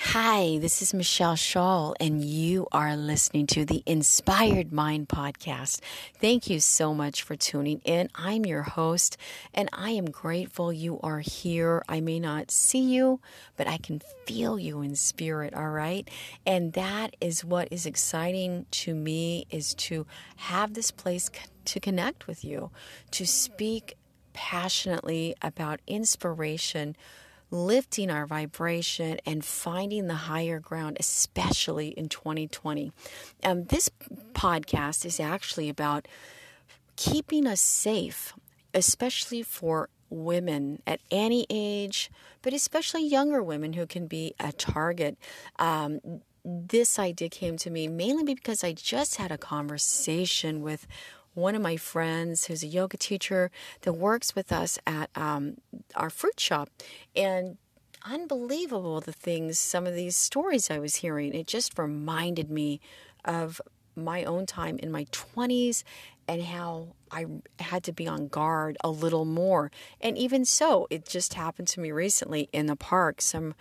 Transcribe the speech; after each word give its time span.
Hi, 0.00 0.58
this 0.58 0.80
is 0.80 0.94
Michelle 0.94 1.34
Shull, 1.34 1.96
and 1.98 2.24
you 2.24 2.68
are 2.70 2.96
listening 2.96 3.48
to 3.48 3.64
the 3.64 3.82
Inspired 3.84 4.72
Mind 4.72 5.08
podcast. 5.08 5.80
Thank 6.20 6.48
you 6.48 6.60
so 6.60 6.94
much 6.94 7.24
for 7.24 7.34
tuning 7.34 7.80
in. 7.84 8.08
I'm 8.14 8.46
your 8.46 8.62
host, 8.62 9.16
and 9.52 9.68
I 9.72 9.90
am 9.90 10.08
grateful 10.08 10.72
you 10.72 11.00
are 11.02 11.18
here. 11.18 11.82
I 11.88 12.00
may 12.00 12.20
not 12.20 12.52
see 12.52 12.94
you, 12.94 13.18
but 13.56 13.66
I 13.66 13.76
can 13.76 14.00
feel 14.24 14.56
you 14.56 14.82
in 14.82 14.94
spirit, 14.94 15.52
all 15.52 15.70
right? 15.70 16.08
And 16.46 16.74
that 16.74 17.16
is 17.20 17.44
what 17.44 17.66
is 17.72 17.84
exciting 17.84 18.66
to 18.70 18.94
me 18.94 19.48
is 19.50 19.74
to 19.74 20.06
have 20.36 20.74
this 20.74 20.92
place 20.92 21.28
to 21.64 21.80
connect 21.80 22.28
with 22.28 22.44
you, 22.44 22.70
to 23.10 23.26
speak 23.26 23.96
passionately 24.32 25.34
about 25.42 25.80
inspiration 25.88 26.94
lifting 27.50 28.10
our 28.10 28.26
vibration 28.26 29.18
and 29.24 29.44
finding 29.44 30.06
the 30.06 30.14
higher 30.14 30.60
ground, 30.60 30.96
especially 31.00 31.88
in 31.88 32.08
2020. 32.08 32.92
Um, 33.42 33.64
this 33.64 33.90
podcast 34.32 35.04
is 35.04 35.18
actually 35.18 35.68
about 35.68 36.06
keeping 36.96 37.46
us 37.46 37.60
safe, 37.60 38.34
especially 38.74 39.42
for 39.42 39.88
women 40.10 40.82
at 40.86 41.00
any 41.10 41.46
age, 41.50 42.10
but 42.42 42.52
especially 42.52 43.06
younger 43.06 43.42
women 43.42 43.74
who 43.74 43.86
can 43.86 44.06
be 44.06 44.34
a 44.40 44.52
target. 44.52 45.16
Um, 45.58 46.00
this 46.44 46.98
idea 46.98 47.28
came 47.28 47.56
to 47.58 47.70
me 47.70 47.88
mainly 47.88 48.34
because 48.34 48.64
I 48.64 48.72
just 48.72 49.16
had 49.16 49.30
a 49.30 49.38
conversation 49.38 50.62
with 50.62 50.86
one 51.38 51.54
of 51.54 51.62
my 51.62 51.76
friends 51.76 52.46
who's 52.46 52.62
a 52.62 52.66
yoga 52.66 52.96
teacher 52.96 53.50
that 53.82 53.92
works 53.92 54.34
with 54.34 54.52
us 54.52 54.78
at 54.86 55.10
um, 55.16 55.56
our 55.94 56.10
fruit 56.10 56.38
shop. 56.38 56.68
And 57.14 57.56
unbelievable 58.04 59.00
the 59.00 59.12
things, 59.12 59.58
some 59.58 59.86
of 59.86 59.94
these 59.94 60.16
stories 60.16 60.70
I 60.70 60.78
was 60.78 60.96
hearing. 60.96 61.34
It 61.34 61.46
just 61.46 61.78
reminded 61.78 62.50
me 62.50 62.80
of 63.24 63.60
my 63.94 64.24
own 64.24 64.46
time 64.46 64.78
in 64.78 64.90
my 64.90 65.04
20s 65.06 65.82
and 66.26 66.42
how 66.42 66.88
I 67.10 67.26
had 67.58 67.82
to 67.84 67.92
be 67.92 68.06
on 68.06 68.28
guard 68.28 68.76
a 68.84 68.90
little 68.90 69.24
more. 69.24 69.70
And 70.00 70.16
even 70.18 70.44
so, 70.44 70.86
it 70.90 71.06
just 71.08 71.34
happened 71.34 71.68
to 71.68 71.80
me 71.80 71.90
recently 71.90 72.48
in 72.52 72.66
the 72.66 72.76
park. 72.76 73.20
Some 73.20 73.54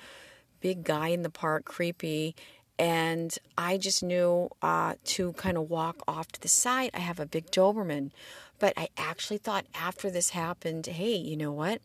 big 0.59 0.83
guy 0.83 1.09
in 1.09 1.22
the 1.22 1.30
park, 1.30 1.66
creepy, 1.66 2.36
and 2.80 3.38
I 3.58 3.78
just 3.78 4.03
knew 4.03 4.50
uh, 4.61 4.95
to 5.06 5.33
kind 5.33 5.58
of 5.58 5.70
walk 5.70 6.03
off 6.08 6.31
to 6.33 6.42
the 6.42 6.47
side. 6.47 6.92
I 6.94 7.00
have 7.00 7.20
a 7.20 7.25
big 7.25 7.52
Doberman, 7.52 8.11
but 8.59 8.73
I 8.78 8.89
actually 8.97 9.38
thought 9.38 9.66
after 9.73 10.09
this 10.09 10.31
happened, 10.31 10.86
hey, 10.86 11.16
you 11.16 11.36
know 11.38 11.52
what? 11.52 11.81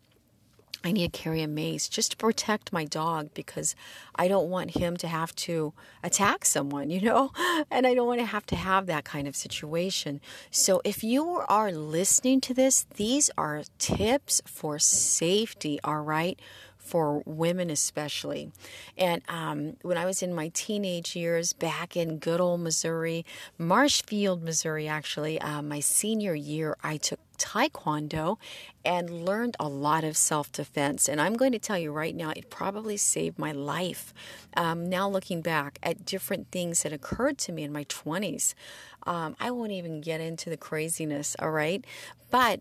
I 0.84 0.90
need 0.90 1.12
to 1.12 1.18
carry 1.18 1.42
a 1.42 1.48
mace 1.48 1.88
just 1.88 2.10
to 2.12 2.16
protect 2.16 2.72
my 2.72 2.84
dog 2.84 3.30
because 3.34 3.76
I 4.16 4.26
don't 4.26 4.50
want 4.50 4.76
him 4.76 4.96
to 4.98 5.06
have 5.06 5.34
to 5.36 5.72
attack 6.02 6.44
someone, 6.44 6.90
you 6.90 7.00
know, 7.00 7.30
and 7.70 7.86
I 7.86 7.94
don't 7.94 8.06
want 8.06 8.20
to 8.20 8.26
have 8.26 8.46
to 8.46 8.56
have 8.56 8.86
that 8.86 9.04
kind 9.04 9.28
of 9.28 9.36
situation. 9.36 10.20
So, 10.50 10.80
if 10.84 11.04
you 11.04 11.42
are 11.48 11.72
listening 11.72 12.40
to 12.42 12.54
this, 12.54 12.86
these 12.96 13.30
are 13.38 13.62
tips 13.78 14.42
for 14.44 14.78
safety, 14.78 15.78
all 15.84 16.00
right? 16.00 16.38
For 16.92 17.22
women 17.24 17.70
especially. 17.70 18.52
And 18.98 19.22
um, 19.26 19.78
when 19.80 19.96
I 19.96 20.04
was 20.04 20.22
in 20.22 20.34
my 20.34 20.48
teenage 20.48 21.16
years 21.16 21.54
back 21.54 21.96
in 21.96 22.18
good 22.18 22.38
old 22.38 22.60
Missouri, 22.60 23.24
Marshfield, 23.56 24.42
Missouri, 24.42 24.86
actually, 24.86 25.40
uh, 25.40 25.62
my 25.62 25.80
senior 25.80 26.34
year, 26.34 26.76
I 26.84 26.98
took 26.98 27.18
Taekwondo 27.38 28.36
and 28.84 29.24
learned 29.24 29.56
a 29.58 29.70
lot 29.70 30.04
of 30.04 30.18
self 30.18 30.52
defense. 30.52 31.08
And 31.08 31.18
I'm 31.18 31.32
going 31.32 31.52
to 31.52 31.58
tell 31.58 31.78
you 31.78 31.92
right 31.92 32.14
now, 32.14 32.34
it 32.36 32.50
probably 32.50 32.98
saved 32.98 33.38
my 33.38 33.52
life. 33.52 34.12
Um, 34.54 34.90
now, 34.90 35.08
looking 35.08 35.40
back 35.40 35.78
at 35.82 36.04
different 36.04 36.50
things 36.50 36.82
that 36.82 36.92
occurred 36.92 37.38
to 37.38 37.52
me 37.52 37.62
in 37.62 37.72
my 37.72 37.84
20s, 37.84 38.52
um, 39.04 39.34
I 39.40 39.50
won't 39.50 39.72
even 39.72 40.02
get 40.02 40.20
into 40.20 40.50
the 40.50 40.58
craziness, 40.58 41.36
all 41.38 41.52
right? 41.52 41.82
But 42.30 42.60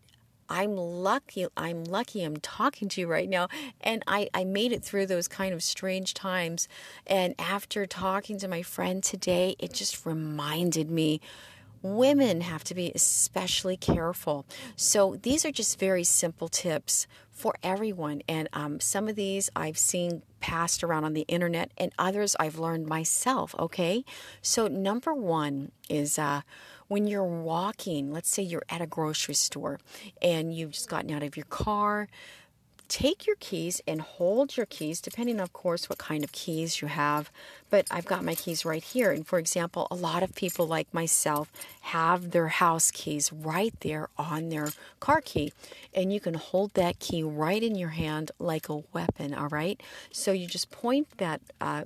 I'm 0.52 0.76
lucky. 0.76 1.48
I'm 1.56 1.86
lucky 1.86 2.24
I'm 2.24 2.36
talking 2.36 2.90
to 2.90 3.02
you 3.02 3.08
right 3.08 3.30
now. 3.30 3.48
And 3.80 4.04
I, 4.06 4.30
I 4.34 4.44
made 4.44 4.74
it 4.74 4.84
through 4.84 5.06
those 5.06 5.30
kind 5.30 5.54
of 5.54 5.64
strange 5.64 6.14
times. 6.14 6.68
And 7.08 7.36
after 7.40 7.86
talking 7.86 8.38
to 8.40 8.50
my 8.50 8.62
friend 8.62 9.02
today, 9.02 9.56
it 9.60 9.74
just 9.74 10.06
reminded 10.06 10.92
me 10.92 11.22
women 11.82 12.42
have 12.42 12.66
to 12.66 12.76
be 12.76 12.92
especially 12.94 13.78
careful. 13.78 14.46
So 14.76 15.18
these 15.24 15.46
are 15.46 15.52
just 15.52 15.80
very 15.80 16.04
simple 16.04 16.50
tips 16.50 17.08
for 17.32 17.56
everyone. 17.64 18.22
And 18.28 18.50
um, 18.52 18.82
some 18.82 19.08
of 19.08 19.16
these 19.16 19.50
I've 19.56 19.78
seen 19.78 20.22
passed 20.42 20.84
around 20.84 21.06
on 21.06 21.14
the 21.14 21.26
internet, 21.28 21.72
and 21.78 21.94
others 21.98 22.36
I've 22.40 22.60
learned 22.60 22.88
myself. 22.88 23.56
Okay. 23.58 24.04
So, 24.42 24.68
number 24.68 25.14
one 25.14 25.72
is 25.88 26.20
uh, 26.20 26.42
when 26.92 27.08
you're 27.08 27.24
walking, 27.24 28.12
let's 28.12 28.30
say 28.30 28.44
you're 28.44 28.66
at 28.68 28.82
a 28.82 28.86
grocery 28.86 29.34
store 29.34 29.80
and 30.22 30.54
you've 30.54 30.72
just 30.72 30.90
gotten 30.90 31.10
out 31.10 31.24
of 31.24 31.38
your 31.38 31.46
car, 31.46 32.10
take 32.90 33.26
your 33.26 33.38
keys 33.40 33.82
and 33.88 34.02
hold 34.02 34.58
your 34.58 34.66
keys, 34.66 35.00
depending, 35.00 35.40
of 35.40 35.54
course, 35.54 35.88
what 35.88 35.98
kind 35.98 36.22
of 36.22 36.34
keys 36.34 36.82
you 36.82 36.90
have. 36.90 37.32
But 37.70 37.88
I've 37.90 38.04
got 38.04 38.26
my 38.26 38.36
keys 38.36 38.66
right 38.66 38.84
here. 38.84 39.10
And 39.10 39.26
for 39.26 39.40
example, 39.40 39.88
a 39.90 39.96
lot 39.96 40.22
of 40.22 40.36
people 40.36 40.68
like 40.68 40.94
myself 40.94 41.50
have 41.80 42.32
their 42.32 42.50
house 42.50 42.92
keys 42.92 43.32
right 43.32 43.74
there 43.80 44.10
on 44.18 44.50
their 44.50 44.68
car 45.00 45.22
key. 45.22 45.54
And 45.94 46.12
you 46.12 46.20
can 46.20 46.34
hold 46.34 46.74
that 46.74 47.00
key 47.00 47.24
right 47.24 47.64
in 47.64 47.76
your 47.76 47.92
hand 47.92 48.32
like 48.38 48.68
a 48.68 48.84
weapon, 48.92 49.34
all 49.34 49.48
right? 49.48 49.82
So 50.12 50.34
you 50.34 50.46
just 50.46 50.72
point 50.72 51.08
that 51.20 51.40
uh, 51.62 51.84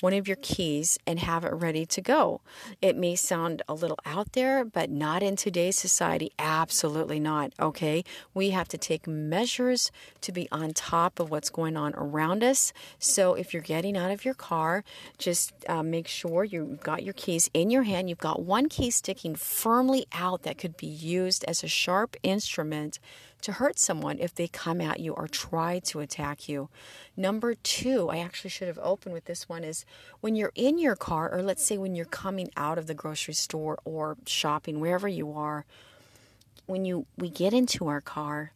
one 0.00 0.12
of 0.12 0.28
your 0.28 0.36
keys 0.40 0.98
and 1.06 1.18
have 1.18 1.44
it 1.44 1.52
ready 1.52 1.86
to 1.86 2.00
go. 2.00 2.40
It 2.82 2.96
may 2.96 3.14
sound 3.14 3.62
a 3.68 3.74
little 3.74 3.98
out 4.04 4.32
there, 4.32 4.64
but 4.64 4.90
not 4.90 5.22
in 5.22 5.36
today's 5.36 5.76
society. 5.76 6.32
Absolutely 6.38 7.20
not. 7.20 7.52
Okay. 7.60 8.04
We 8.34 8.50
have 8.50 8.68
to 8.68 8.78
take 8.78 9.06
measures 9.06 9.90
to 10.20 10.32
be 10.32 10.48
on 10.52 10.72
top 10.72 11.18
of 11.18 11.30
what's 11.30 11.50
going 11.50 11.76
on 11.76 11.94
around 11.94 12.44
us. 12.44 12.72
So 12.98 13.34
if 13.34 13.52
you're 13.52 13.62
getting 13.62 13.96
out 13.96 14.10
of 14.10 14.24
your 14.24 14.34
car, 14.34 14.84
just 15.18 15.52
uh, 15.68 15.82
make 15.82 16.08
sure 16.08 16.44
you've 16.44 16.80
got 16.80 17.02
your 17.02 17.14
keys 17.14 17.48
in 17.54 17.70
your 17.70 17.84
hand. 17.84 18.08
You've 18.08 18.18
got 18.18 18.42
one 18.42 18.68
key 18.68 18.90
sticking 18.90 19.34
firmly 19.34 20.06
out 20.12 20.42
that 20.42 20.58
could 20.58 20.76
be 20.76 20.86
used 20.86 21.44
as 21.48 21.64
a 21.64 21.68
sharp 21.68 22.16
instrument 22.22 22.98
to 23.42 23.52
hurt 23.52 23.78
someone 23.78 24.18
if 24.18 24.34
they 24.34 24.48
come 24.48 24.80
at 24.80 25.00
you 25.00 25.12
or 25.12 25.28
try 25.28 25.78
to 25.80 26.00
attack 26.00 26.48
you. 26.48 26.68
Number 27.16 27.54
two, 27.54 28.08
I 28.08 28.18
actually 28.18 28.50
should 28.50 28.68
have 28.68 28.78
opened 28.82 29.14
with 29.14 29.26
this 29.26 29.48
one 29.48 29.64
is 29.64 29.84
when 30.20 30.36
you're 30.36 30.52
in 30.54 30.78
your 30.78 30.96
car, 30.96 31.32
or 31.32 31.42
let's 31.42 31.64
say 31.64 31.78
when 31.78 31.94
you're 31.94 32.06
coming 32.06 32.50
out 32.56 32.78
of 32.78 32.86
the 32.86 32.94
grocery 32.94 33.34
store 33.34 33.78
or 33.84 34.16
shopping, 34.26 34.80
wherever 34.80 35.08
you 35.08 35.32
are, 35.32 35.64
when 36.66 36.84
you 36.84 37.06
we 37.16 37.28
get 37.30 37.52
into 37.52 37.86
our 37.86 38.00
car, 38.00 38.52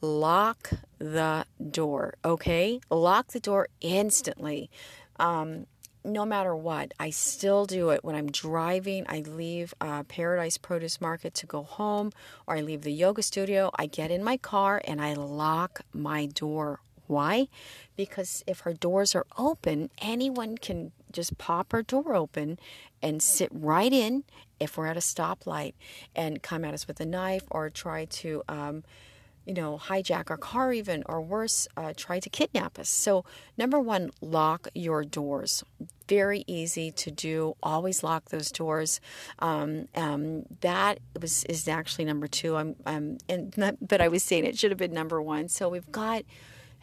lock 0.00 0.70
the 0.98 1.46
door, 1.70 2.14
okay? 2.24 2.80
Lock 2.90 3.28
the 3.28 3.40
door 3.40 3.68
instantly. 3.80 4.70
Um, 5.16 5.66
no 6.04 6.26
matter 6.26 6.54
what, 6.54 6.92
I 7.00 7.10
still 7.10 7.64
do 7.64 7.90
it 7.90 8.04
when 8.04 8.14
I'm 8.14 8.30
driving. 8.30 9.06
I 9.08 9.20
leave 9.20 9.72
uh, 9.80 10.02
Paradise 10.04 10.58
Produce 10.58 11.00
Market 11.00 11.34
to 11.34 11.46
go 11.46 11.62
home, 11.62 12.12
or 12.46 12.56
I 12.56 12.60
leave 12.60 12.82
the 12.82 12.92
yoga 12.92 13.22
studio. 13.22 13.70
I 13.78 13.86
get 13.86 14.10
in 14.10 14.22
my 14.22 14.36
car 14.36 14.82
and 14.84 15.00
I 15.00 15.14
lock 15.14 15.80
my 15.92 16.26
door. 16.26 16.80
Why? 17.06 17.48
Because 17.96 18.44
if 18.46 18.60
her 18.60 18.74
doors 18.74 19.14
are 19.14 19.26
open, 19.38 19.90
anyone 19.98 20.58
can 20.58 20.92
just 21.10 21.38
pop 21.38 21.72
her 21.72 21.82
door 21.82 22.14
open 22.14 22.58
and 23.02 23.22
sit 23.22 23.48
right 23.52 23.92
in 23.92 24.24
if 24.60 24.76
we're 24.76 24.86
at 24.86 24.96
a 24.96 25.00
stoplight 25.00 25.74
and 26.14 26.42
come 26.42 26.64
at 26.64 26.74
us 26.74 26.86
with 26.86 27.00
a 27.00 27.06
knife 27.06 27.44
or 27.50 27.70
try 27.70 28.04
to. 28.06 28.42
Um, 28.48 28.84
you 29.46 29.54
know, 29.54 29.78
hijack 29.82 30.30
our 30.30 30.36
car, 30.36 30.72
even, 30.72 31.02
or 31.06 31.20
worse, 31.20 31.68
uh, 31.76 31.92
try 31.96 32.20
to 32.20 32.30
kidnap 32.30 32.78
us. 32.78 32.88
So, 32.88 33.24
number 33.56 33.78
one, 33.78 34.10
lock 34.20 34.68
your 34.74 35.04
doors. 35.04 35.64
Very 36.08 36.44
easy 36.46 36.90
to 36.92 37.10
do. 37.10 37.56
Always 37.62 38.02
lock 38.02 38.30
those 38.30 38.50
doors. 38.50 39.00
Um, 39.38 39.88
um, 39.94 40.44
that 40.60 41.00
was 41.20 41.44
is 41.44 41.66
actually 41.68 42.04
number 42.04 42.26
two. 42.26 42.56
I'm, 42.56 42.76
I'm 42.84 43.18
and 43.28 43.54
but 43.80 44.00
I 44.00 44.08
was 44.08 44.22
saying 44.22 44.44
it 44.44 44.58
should 44.58 44.70
have 44.70 44.78
been 44.78 44.92
number 44.92 45.20
one. 45.20 45.48
So 45.48 45.68
we've 45.68 45.90
got 45.90 46.24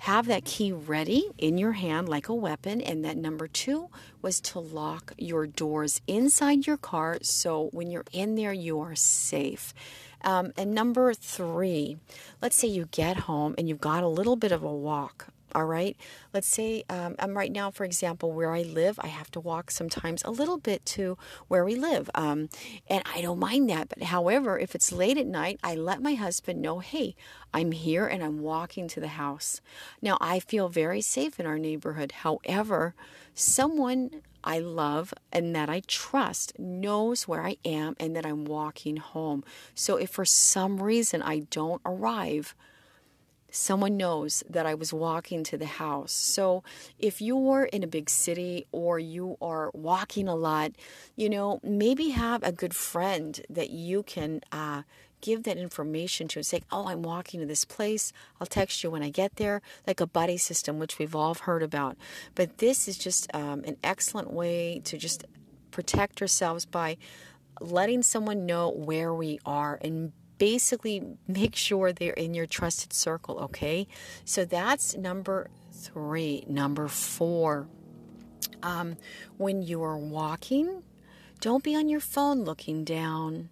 have 0.01 0.25
that 0.25 0.44
key 0.45 0.71
ready 0.71 1.30
in 1.38 1.59
your 1.59 1.74
hand 1.74 2.09
like 2.09 2.27
a 2.27 2.33
weapon. 2.33 2.81
And 2.81 3.06
that 3.06 3.18
number 3.18 3.48
two 3.48 3.89
was 4.19 4.42
to 4.42 4.59
lock 4.59 5.13
your 5.15 5.45
doors 5.45 6.01
inside 6.07 6.65
your 6.65 6.77
car 6.77 7.19
so 7.21 7.69
when 7.71 7.92
you're 7.92 8.06
in 8.12 8.33
there, 8.33 8.51
you 8.51 8.80
are 8.80 8.95
safe. 8.95 9.75
Um, 10.24 10.53
and 10.57 10.74
number 10.74 11.13
three, 11.13 11.98
let's 12.42 12.56
say 12.56 12.68
you 12.68 12.88
get 12.89 13.15
home 13.15 13.53
and 13.59 13.69
you've 13.69 13.80
got 13.80 14.03
a 14.03 14.07
little 14.07 14.36
bit 14.36 14.51
of 14.51 14.63
a 14.63 14.74
walk 14.74 15.27
all 15.53 15.65
right. 15.65 15.95
Let's 16.33 16.48
say 16.48 16.83
um, 16.89 17.15
I'm 17.19 17.38
right 17.38 17.51
now, 17.51 17.71
for 17.71 17.83
example, 17.83 18.31
where 18.31 18.53
I 18.53 18.62
live, 18.62 19.00
I 19.01 19.07
have 19.07 19.31
to 19.31 19.39
walk 19.39 19.71
sometimes 19.71 20.24
a 20.24 20.31
little 20.31 20.57
bit 20.57 20.86
to 20.88 21.18
where 21.48 21.65
we 21.65 21.75
live. 21.75 22.09
Um, 22.15 22.50
and 22.88 23.03
I 23.13 23.21
don't 23.21 23.39
mind 23.39 23.69
that. 23.69 23.89
But 23.89 24.03
however, 24.03 24.57
if 24.57 24.75
it's 24.75 24.92
late 24.92 25.18
at 25.18 25.27
night, 25.27 25.59
I 25.63 25.75
let 25.75 26.01
my 26.01 26.15
husband 26.15 26.62
know, 26.62 26.80
hey, 26.80 27.15
I'm 27.53 27.71
here 27.71 28.06
and 28.07 28.24
I'm 28.24 28.39
walking 28.42 28.88
to 28.89 29.00
the 29.00 29.09
house. 29.09 29.62
Now, 30.01 30.18
I 30.21 30.39
feel 30.39 30.69
very 30.69 31.01
safe 31.01 31.39
in 31.39 31.45
our 31.45 31.59
neighborhood. 31.59 32.12
However, 32.12 32.95
someone 33.33 34.21
I 34.44 34.59
love 34.59 35.13
and 35.31 35.56
that 35.56 35.69
I 35.69 35.81
trust 35.88 36.57
knows 36.57 37.27
where 37.27 37.45
I 37.45 37.57
am 37.63 37.95
and 38.00 38.15
that 38.15 38.25
I'm 38.25 38.45
walking 38.45 38.97
home. 38.97 39.44
So 39.75 39.97
if 39.97 40.09
for 40.09 40.25
some 40.25 40.81
reason 40.81 41.21
I 41.21 41.39
don't 41.51 41.81
arrive, 41.86 42.56
someone 43.51 43.98
knows 43.98 44.44
that 44.50 44.65
I 44.65 44.74
was 44.74 44.94
walking 44.94 45.44
to 45.45 45.57
the 45.57 45.65
house. 45.65 46.12
So 46.12 46.63
if 46.98 47.21
you're 47.21 47.65
in 47.65 47.83
a 47.83 47.88
big 47.88 48.09
city 48.09 48.65
or 48.71 48.98
you 48.98 49.38
are 49.42 49.69
walking 49.74 50.27
a 50.27 50.36
lot, 50.36 50.71
you 51.15 51.30
know, 51.30 51.59
maybe 51.62 52.09
have 52.09 52.42
a 52.44 52.51
good 52.51 52.74
friend 52.74 53.39
that 53.50 53.69
you 53.69 54.03
can 54.03 54.42
uh, 54.51 54.83
give 55.19 55.44
that 55.44 55.57
information 55.57 56.27
to 56.30 56.39
and 56.39 56.45
say, 56.45 56.62
Oh, 56.71 56.88
I'm 56.88 57.03
walking 57.03 57.39
to 57.42 57.45
this 57.45 57.65
place. 57.65 58.12
I'll 58.39 58.48
text 58.48 58.83
you 58.83 58.89
when 58.89 59.03
I 59.03 59.09
get 59.09 59.36
there, 59.36 59.62
like 59.86 60.00
a 60.00 60.07
buddy 60.07 60.38
system, 60.38 60.80
which 60.80 60.97
we've 60.97 61.15
all 61.15 61.36
heard 61.36 61.62
about. 61.62 61.97
But 62.36 62.57
this 62.57 62.88
is 62.88 62.97
just 62.97 63.33
um, 63.33 63.63
an 63.65 63.77
excellent 63.83 64.31
way 64.31 64.81
to 64.86 64.97
just 64.97 65.25
protect 65.71 66.21
ourselves 66.21 66.65
by 66.65 66.97
letting 67.59 68.01
someone 68.01 68.45
know 68.45 68.69
where 68.69 69.13
we 69.13 69.39
are 69.45 69.77
and 69.81 70.12
basically 70.41 71.03
make 71.27 71.55
sure 71.55 71.93
they're 71.93 72.13
in 72.13 72.33
your 72.33 72.47
trusted 72.47 72.91
circle, 72.91 73.38
okay? 73.38 73.88
So 74.25 74.43
that's 74.43 74.97
number 74.97 75.51
three. 75.71 76.45
Number 76.47 76.88
four, 76.88 77.67
um, 78.63 78.97
when 79.38 79.61
you 79.61 79.83
are 79.83 79.99
walking, 79.99 80.81
don't 81.41 81.63
be 81.63 81.75
on 81.75 81.89
your 81.89 81.99
phone 81.99 82.43
looking 82.43 82.83
down. 82.83 83.49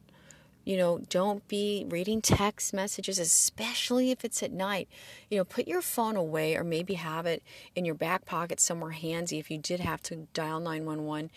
You 0.66 0.78
know, 0.78 1.02
don't 1.10 1.48
be 1.48 1.86
reading 1.88 2.24
text 2.24 2.74
messages, 2.74 3.20
especially 3.20 4.10
if 4.10 4.26
it's 4.26 4.42
at 4.42 4.52
night. 4.52 4.90
You 5.30 5.38
know, 5.38 5.44
put 5.44 5.68
your 5.68 5.84
phone 5.84 6.16
away 6.16 6.56
or 6.56 6.64
maybe 6.64 6.96
have 6.96 7.28
it 7.28 7.44
in 7.76 7.86
your 7.86 7.94
back 7.94 8.26
pocket 8.26 8.60
somewhere 8.60 8.92
handy 8.92 9.38
if 9.38 9.52
you 9.52 9.60
did 9.60 9.80
have 9.80 10.02
to 10.04 10.28
dial 10.34 10.60
911. 10.60 11.30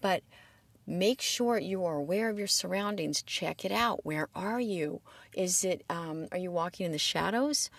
But 0.00 0.22
Make 0.90 1.20
sure 1.20 1.56
you 1.56 1.84
are 1.84 1.94
aware 1.94 2.28
of 2.28 2.36
your 2.36 2.48
surroundings. 2.48 3.22
Check 3.22 3.64
it 3.64 3.70
out. 3.70 4.04
Where 4.04 4.28
are 4.34 4.58
you? 4.58 5.02
Is 5.32 5.64
it, 5.64 5.84
um, 5.88 6.26
are 6.32 6.38
you 6.38 6.50
walking 6.50 6.84
in 6.84 6.90
the 6.90 6.98
shadows? 6.98 7.70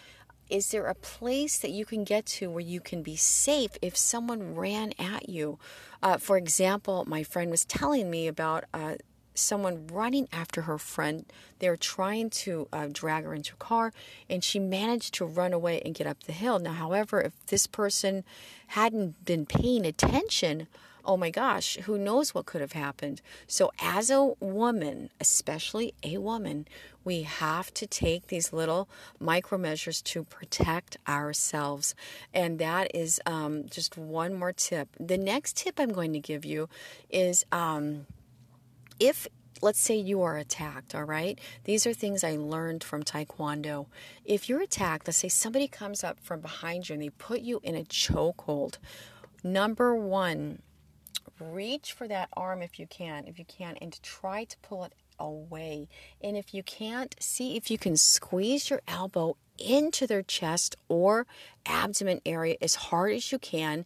Is 0.50 0.72
there 0.72 0.86
a 0.86 0.96
place 0.96 1.58
that 1.58 1.72
you 1.72 1.84
can 1.84 2.06
get 2.06 2.26
to 2.28 2.50
where 2.50 2.62
you 2.62 2.80
can 2.80 3.04
be 3.04 3.18
safe 3.18 3.72
if 3.82 3.98
someone 3.98 4.56
ran 4.56 4.94
at 4.98 5.28
you? 5.28 5.60
Uh, 6.02 6.18
for 6.18 6.38
example, 6.38 7.04
my 7.06 7.22
friend 7.22 7.52
was 7.52 7.66
telling 7.66 8.10
me 8.10 8.28
about 8.28 8.64
uh, 8.74 8.96
someone 9.34 9.88
running 9.88 10.30
after 10.32 10.62
her 10.62 10.78
friend. 10.78 11.26
They 11.60 11.68
were 11.68 11.76
trying 11.76 12.30
to 12.30 12.70
uh, 12.72 12.88
drag 12.94 13.26
her 13.26 13.34
into 13.34 13.56
a 13.56 13.58
car, 13.58 13.92
and 14.30 14.42
she 14.42 14.58
managed 14.58 15.14
to 15.16 15.26
run 15.26 15.52
away 15.52 15.82
and 15.84 15.94
get 15.94 16.08
up 16.08 16.24
the 16.24 16.32
hill. 16.32 16.60
Now, 16.60 16.74
however, 16.74 17.20
if 17.20 17.46
this 17.48 17.68
person 17.68 18.24
hadn't 18.68 19.26
been 19.26 19.46
paying 19.46 19.86
attention, 19.86 20.68
oh 21.06 21.18
my 21.18 21.30
gosh, 21.30 21.78
who 21.84 21.98
knows 21.98 22.34
what 22.34 22.46
could 22.46 22.62
have 22.62 22.74
happened? 22.74 23.22
So, 23.48 23.72
as 23.80 24.10
a 24.10 24.34
woman, 24.40 25.10
especially 25.20 25.94
a 26.04 26.18
woman, 26.18 26.68
we 27.04 27.24
have 27.24 27.74
to 27.76 27.88
take 27.88 28.28
these 28.28 28.54
little 28.54 28.90
micro 29.20 29.58
measures 29.58 30.02
to 30.04 30.24
protect 30.24 30.98
ourselves. 31.08 31.96
And 32.34 32.60
that 32.60 32.96
is 32.96 33.20
um, 33.26 33.68
just 33.70 33.98
one 33.98 34.34
more 34.34 34.54
tip. 34.54 34.90
The 35.00 35.18
next 35.18 35.58
tip 35.58 35.80
I'm 35.80 35.92
going 35.92 36.14
to 36.14 36.20
give 36.20 36.46
you 36.46 36.70
is 37.10 37.46
um, 37.52 38.06
if 39.00 39.28
let's 39.62 39.80
say 39.80 39.96
you 39.96 40.22
are 40.22 40.38
attacked, 40.38 40.96
all 40.96 41.04
right? 41.04 41.40
These 41.66 41.86
are 41.86 41.94
things 41.94 42.24
I 42.24 42.36
learned 42.36 42.84
from 42.84 43.04
Taekwondo. 43.04 43.88
If 44.26 44.50
you're 44.50 44.62
attacked, 44.62 45.08
let's 45.08 45.20
say 45.20 45.30
somebody 45.30 45.68
comes 45.68 46.04
up 46.04 46.20
from 46.20 46.42
behind 46.42 46.90
you 46.90 46.94
and 46.94 47.04
they 47.04 47.10
put 47.10 47.42
you 47.42 47.60
in 47.64 47.76
a 47.76 47.84
chokehold. 47.84 48.78
Number 49.44 49.96
one, 49.96 50.62
reach 51.42 51.94
for 51.94 52.08
that 52.08 52.30
arm 52.34 52.62
if 52.62 52.80
you 52.80 52.88
can, 52.88 53.28
if 53.28 53.40
you 53.40 53.46
can, 53.46 53.78
and 53.82 54.02
try 54.02 54.44
to 54.46 54.58
pull 54.60 54.84
it 54.84 54.94
away. 55.20 55.88
And 56.22 56.38
if 56.38 56.54
you 56.54 56.64
can't, 56.64 57.16
see 57.20 57.56
if 57.56 57.70
you 57.70 57.78
can 57.78 57.98
squeeze 57.98 58.70
your 58.70 58.82
elbow 58.88 59.38
into 59.58 60.08
their 60.08 60.24
chest 60.24 60.76
or 60.88 61.28
abdomen 61.66 62.22
area 62.26 62.58
as 62.62 62.76
hard 62.76 63.14
as 63.14 63.32
you 63.32 63.40
can 63.40 63.86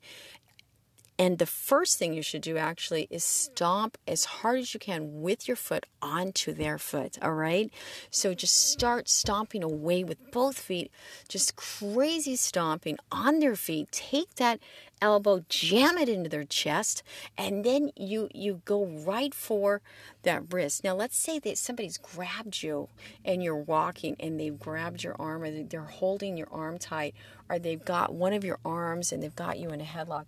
and 1.17 1.38
the 1.38 1.45
first 1.45 1.97
thing 1.97 2.13
you 2.13 2.21
should 2.21 2.41
do 2.41 2.57
actually 2.57 3.07
is 3.09 3.23
stomp 3.23 3.97
as 4.06 4.25
hard 4.25 4.59
as 4.59 4.73
you 4.73 4.79
can 4.81 5.21
with 5.21 5.47
your 5.47 5.56
foot 5.56 5.85
onto 6.01 6.51
their 6.51 6.77
foot. 6.77 7.17
All 7.21 7.33
right. 7.33 7.71
So 8.09 8.33
just 8.33 8.69
start 8.71 9.07
stomping 9.07 9.63
away 9.63 10.03
with 10.03 10.31
both 10.31 10.59
feet, 10.59 10.91
just 11.29 11.56
crazy 11.56 12.35
stomping 12.35 12.97
on 13.13 13.39
their 13.39 13.56
feet. 13.56 13.94
Take 13.94 14.35
that 14.35 14.59
elbow, 15.01 15.45
jam 15.47 15.97
it 15.97 16.09
into 16.09 16.29
their 16.29 16.44
chest, 16.44 17.01
and 17.38 17.63
then 17.63 17.91
you 17.95 18.27
you 18.33 18.62
go 18.65 18.85
right 18.85 19.33
for 19.33 19.81
that 20.23 20.53
wrist. 20.53 20.83
Now 20.83 20.95
let's 20.95 21.17
say 21.17 21.39
that 21.39 21.57
somebody's 21.57 21.97
grabbed 21.97 22.62
you 22.62 22.89
and 23.23 23.41
you're 23.41 23.56
walking 23.56 24.17
and 24.19 24.38
they've 24.38 24.59
grabbed 24.59 25.01
your 25.01 25.15
arm 25.17 25.44
or 25.44 25.63
they're 25.63 25.81
holding 25.81 26.35
your 26.35 26.50
arm 26.51 26.77
tight 26.77 27.15
or 27.50 27.57
they've 27.57 27.83
got 27.85 28.13
one 28.13 28.33
of 28.33 28.44
your 28.44 28.59
arms 28.65 29.13
and 29.13 29.23
they've 29.23 29.35
got 29.35 29.59
you 29.59 29.69
in 29.69 29.79
a 29.79 29.85
headlock 29.85 30.25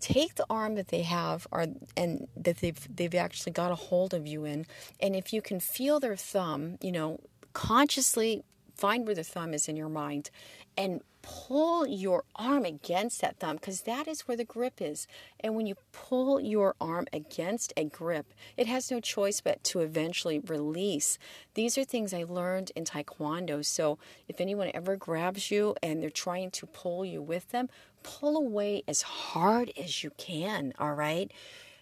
take 0.00 0.34
the 0.34 0.46
arm 0.48 0.74
that 0.74 0.88
they 0.88 1.02
have 1.02 1.46
or 1.52 1.66
and 1.96 2.26
that 2.36 2.58
they've 2.58 2.88
they've 2.94 3.14
actually 3.14 3.52
got 3.52 3.70
a 3.70 3.74
hold 3.74 4.14
of 4.14 4.26
you 4.26 4.44
in 4.44 4.66
and 5.00 5.14
if 5.14 5.32
you 5.32 5.42
can 5.42 5.60
feel 5.60 6.00
their 6.00 6.16
thumb 6.16 6.78
you 6.80 6.90
know 6.90 7.20
consciously 7.52 8.42
find 8.76 9.06
where 9.06 9.14
the 9.14 9.24
thumb 9.24 9.52
is 9.52 9.68
in 9.68 9.76
your 9.76 9.88
mind 9.88 10.30
and 10.76 11.02
pull 11.22 11.86
your 11.86 12.24
arm 12.36 12.64
against 12.64 13.20
that 13.20 13.38
thumb 13.38 13.56
because 13.56 13.82
that 13.82 14.08
is 14.08 14.22
where 14.22 14.36
the 14.36 14.44
grip 14.44 14.80
is. 14.80 15.06
And 15.40 15.54
when 15.54 15.66
you 15.66 15.74
pull 15.92 16.40
your 16.40 16.74
arm 16.80 17.06
against 17.12 17.72
a 17.76 17.84
grip, 17.84 18.32
it 18.56 18.66
has 18.66 18.90
no 18.90 19.00
choice 19.00 19.40
but 19.40 19.62
to 19.64 19.80
eventually 19.80 20.38
release. 20.38 21.18
These 21.54 21.76
are 21.76 21.84
things 21.84 22.14
I 22.14 22.24
learned 22.24 22.72
in 22.74 22.84
Taekwondo. 22.84 23.64
So 23.64 23.98
if 24.28 24.40
anyone 24.40 24.70
ever 24.72 24.96
grabs 24.96 25.50
you 25.50 25.76
and 25.82 26.02
they're 26.02 26.10
trying 26.10 26.50
to 26.52 26.66
pull 26.66 27.04
you 27.04 27.20
with 27.20 27.50
them, 27.50 27.68
pull 28.02 28.36
away 28.36 28.82
as 28.88 29.02
hard 29.02 29.72
as 29.76 30.02
you 30.02 30.10
can, 30.16 30.72
all 30.78 30.94
right? 30.94 31.30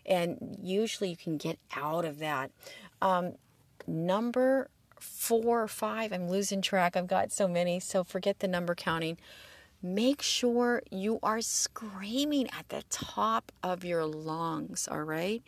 And 0.07 0.59
usually 0.63 1.11
you 1.11 1.17
can 1.17 1.37
get 1.37 1.59
out 1.77 2.05
of 2.05 2.19
that. 2.19 2.51
Um, 3.03 3.35
number 3.87 4.71
four 5.01 5.63
or 5.63 5.69
five. 5.69 6.13
I'm 6.13 6.29
losing 6.29 6.63
track. 6.63 6.97
I've 6.97 7.07
got 7.07 7.33
so 7.33 7.49
many, 7.49 7.81
so 7.81 8.05
forget 8.05 8.41
the 8.41 8.49
number 8.49 8.75
counting. 8.75 9.19
Make 9.81 10.23
sure 10.23 10.83
you 10.91 11.21
are 11.23 11.41
screaming 11.41 12.49
at 12.51 12.69
the 12.69 12.83
top 12.91 13.53
of 13.63 13.85
your 13.85 14.05
lungs, 14.07 14.89
all 14.91 15.03
right? 15.03 15.43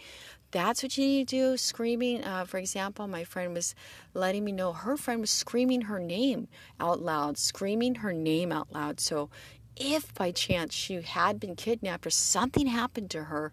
That's 0.52 0.82
what 0.82 0.96
you 0.96 1.04
need 1.04 1.28
to 1.28 1.36
do. 1.36 1.56
Screaming, 1.56 2.24
uh, 2.24 2.44
for 2.44 2.58
example, 2.58 3.08
my 3.08 3.24
friend 3.24 3.54
was 3.54 3.74
letting 4.14 4.44
me 4.44 4.52
know 4.52 4.72
her 4.72 4.96
friend 4.96 5.20
was 5.20 5.30
screaming 5.30 5.82
her 5.82 5.98
name 5.98 6.46
out 6.78 7.00
loud, 7.00 7.38
screaming 7.38 7.96
her 7.96 8.12
name 8.12 8.52
out 8.52 8.72
loud. 8.72 9.00
So, 9.00 9.30
if 9.76 10.14
by 10.14 10.30
chance 10.32 10.74
she 10.74 11.00
had 11.00 11.40
been 11.40 11.56
kidnapped 11.56 12.06
or 12.06 12.10
something 12.10 12.66
happened 12.66 13.10
to 13.10 13.24
her, 13.24 13.52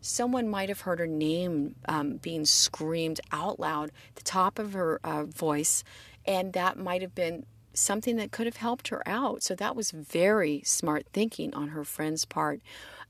someone 0.00 0.48
might 0.48 0.68
have 0.68 0.82
heard 0.82 0.98
her 0.98 1.06
name 1.06 1.74
um, 1.88 2.16
being 2.16 2.44
screamed 2.44 3.20
out 3.32 3.58
loud, 3.58 3.90
the 4.14 4.22
top 4.22 4.58
of 4.58 4.74
her 4.74 5.00
uh, 5.02 5.24
voice, 5.24 5.82
and 6.26 6.52
that 6.52 6.78
might 6.78 7.02
have 7.02 7.14
been 7.14 7.46
something 7.72 8.16
that 8.16 8.30
could 8.30 8.46
have 8.46 8.56
helped 8.56 8.88
her 8.88 9.06
out. 9.06 9.42
So 9.42 9.54
that 9.54 9.74
was 9.74 9.90
very 9.90 10.62
smart 10.64 11.06
thinking 11.12 11.52
on 11.54 11.68
her 11.68 11.84
friend's 11.84 12.24
part. 12.24 12.60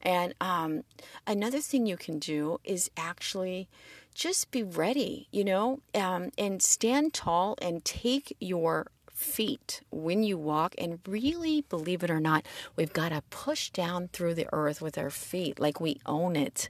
And 0.00 0.34
um, 0.40 0.84
another 1.26 1.60
thing 1.60 1.86
you 1.86 1.96
can 1.96 2.18
do 2.18 2.60
is 2.64 2.90
actually 2.96 3.68
just 4.14 4.50
be 4.50 4.62
ready, 4.62 5.28
you 5.32 5.44
know, 5.44 5.80
um, 5.94 6.30
and 6.38 6.62
stand 6.62 7.12
tall 7.12 7.56
and 7.60 7.84
take 7.84 8.36
your 8.40 8.86
feet 9.14 9.80
when 9.90 10.22
you 10.22 10.36
walk. 10.36 10.74
And 10.76 10.98
really, 11.06 11.62
believe 11.62 12.02
it 12.02 12.10
or 12.10 12.20
not, 12.20 12.44
we've 12.76 12.92
got 12.92 13.10
to 13.10 13.22
push 13.30 13.70
down 13.70 14.08
through 14.12 14.34
the 14.34 14.48
earth 14.52 14.82
with 14.82 14.98
our 14.98 15.10
feet 15.10 15.58
like 15.58 15.80
we 15.80 16.00
own 16.04 16.36
it. 16.36 16.68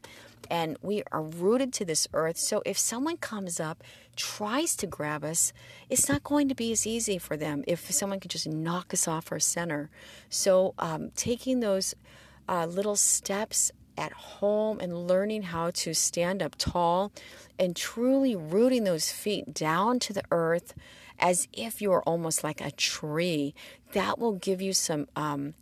And 0.50 0.76
we 0.82 1.02
are 1.10 1.22
rooted 1.22 1.72
to 1.74 1.86
this 1.86 2.06
earth. 2.12 2.36
So 2.36 2.62
if 2.66 2.78
someone 2.78 3.16
comes 3.16 3.58
up, 3.58 3.82
tries 4.14 4.76
to 4.76 4.86
grab 4.86 5.24
us, 5.24 5.54
it's 5.88 6.08
not 6.08 6.22
going 6.22 6.48
to 6.50 6.54
be 6.54 6.70
as 6.70 6.86
easy 6.86 7.16
for 7.16 7.36
them 7.36 7.64
if 7.66 7.90
someone 7.90 8.20
could 8.20 8.30
just 8.30 8.46
knock 8.46 8.92
us 8.92 9.08
off 9.08 9.32
our 9.32 9.40
center. 9.40 9.88
So 10.28 10.74
um, 10.78 11.10
taking 11.16 11.60
those 11.60 11.94
uh, 12.46 12.66
little 12.66 12.96
steps 12.96 13.72
at 13.96 14.12
home 14.12 14.80
and 14.80 15.06
learning 15.06 15.42
how 15.42 15.70
to 15.70 15.94
stand 15.94 16.42
up 16.42 16.56
tall 16.58 17.12
and 17.58 17.76
truly 17.76 18.34
rooting 18.36 18.84
those 18.84 19.10
feet 19.10 19.54
down 19.54 19.98
to 20.00 20.12
the 20.12 20.24
earth 20.30 20.74
as 21.18 21.48
if 21.52 21.80
you're 21.80 22.02
almost 22.02 22.44
like 22.44 22.60
a 22.60 22.70
tree 22.70 23.54
that 23.92 24.18
will 24.18 24.32
give 24.32 24.60
you 24.60 24.72
some 24.72 25.06
um, 25.16 25.54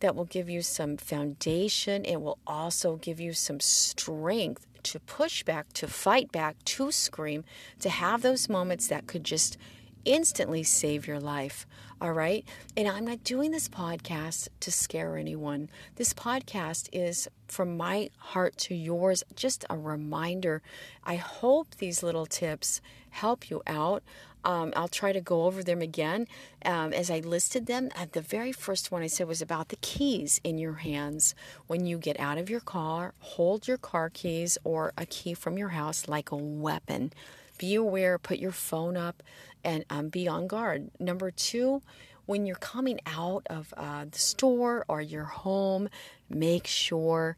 that 0.00 0.14
will 0.14 0.24
give 0.24 0.48
you 0.48 0.62
some 0.62 0.96
foundation 0.96 2.04
it 2.04 2.20
will 2.20 2.38
also 2.46 2.96
give 2.96 3.20
you 3.20 3.32
some 3.32 3.60
strength 3.60 4.66
to 4.82 5.00
push 5.00 5.42
back 5.42 5.72
to 5.72 5.86
fight 5.86 6.30
back 6.32 6.56
to 6.64 6.90
scream 6.92 7.44
to 7.80 7.90
have 7.90 8.22
those 8.22 8.48
moments 8.48 8.86
that 8.88 9.06
could 9.06 9.24
just 9.24 9.58
instantly 10.04 10.62
save 10.62 11.06
your 11.06 11.20
life. 11.20 11.66
All 12.00 12.12
right. 12.12 12.44
And 12.76 12.88
I'm 12.88 13.04
not 13.04 13.24
doing 13.24 13.50
this 13.50 13.68
podcast 13.68 14.48
to 14.60 14.72
scare 14.72 15.16
anyone. 15.16 15.68
This 15.96 16.14
podcast 16.14 16.88
is 16.92 17.28
from 17.48 17.76
my 17.76 18.10
heart 18.18 18.56
to 18.58 18.74
yours, 18.74 19.22
just 19.34 19.64
a 19.68 19.76
reminder. 19.76 20.62
I 21.04 21.16
hope 21.16 21.74
these 21.76 22.02
little 22.02 22.26
tips 22.26 22.80
help 23.10 23.50
you 23.50 23.62
out. 23.66 24.02
Um, 24.48 24.72
I'll 24.74 24.88
try 24.88 25.12
to 25.12 25.20
go 25.20 25.44
over 25.44 25.62
them 25.62 25.82
again 25.82 26.26
um, 26.64 26.94
as 26.94 27.10
I 27.10 27.18
listed 27.18 27.66
them. 27.66 27.90
Uh, 27.94 28.06
the 28.10 28.22
very 28.22 28.50
first 28.50 28.90
one 28.90 29.02
I 29.02 29.06
said 29.06 29.28
was 29.28 29.42
about 29.42 29.68
the 29.68 29.76
keys 29.76 30.40
in 30.42 30.56
your 30.56 30.72
hands. 30.72 31.34
When 31.66 31.84
you 31.84 31.98
get 31.98 32.18
out 32.18 32.38
of 32.38 32.48
your 32.48 32.60
car, 32.60 33.12
hold 33.18 33.68
your 33.68 33.76
car 33.76 34.08
keys 34.08 34.56
or 34.64 34.94
a 34.96 35.04
key 35.04 35.34
from 35.34 35.58
your 35.58 35.68
house 35.68 36.08
like 36.08 36.30
a 36.30 36.36
weapon. 36.36 37.12
Be 37.58 37.74
aware, 37.74 38.18
put 38.18 38.38
your 38.38 38.52
phone 38.52 38.96
up 38.96 39.22
and 39.62 39.84
um, 39.90 40.08
be 40.08 40.26
on 40.26 40.46
guard. 40.46 40.92
Number 40.98 41.30
two, 41.30 41.82
when 42.24 42.46
you're 42.46 42.56
coming 42.56 43.00
out 43.06 43.46
of 43.50 43.74
uh, 43.76 44.06
the 44.10 44.18
store 44.18 44.82
or 44.88 45.02
your 45.02 45.24
home, 45.24 45.90
make 46.30 46.66
sure 46.66 47.36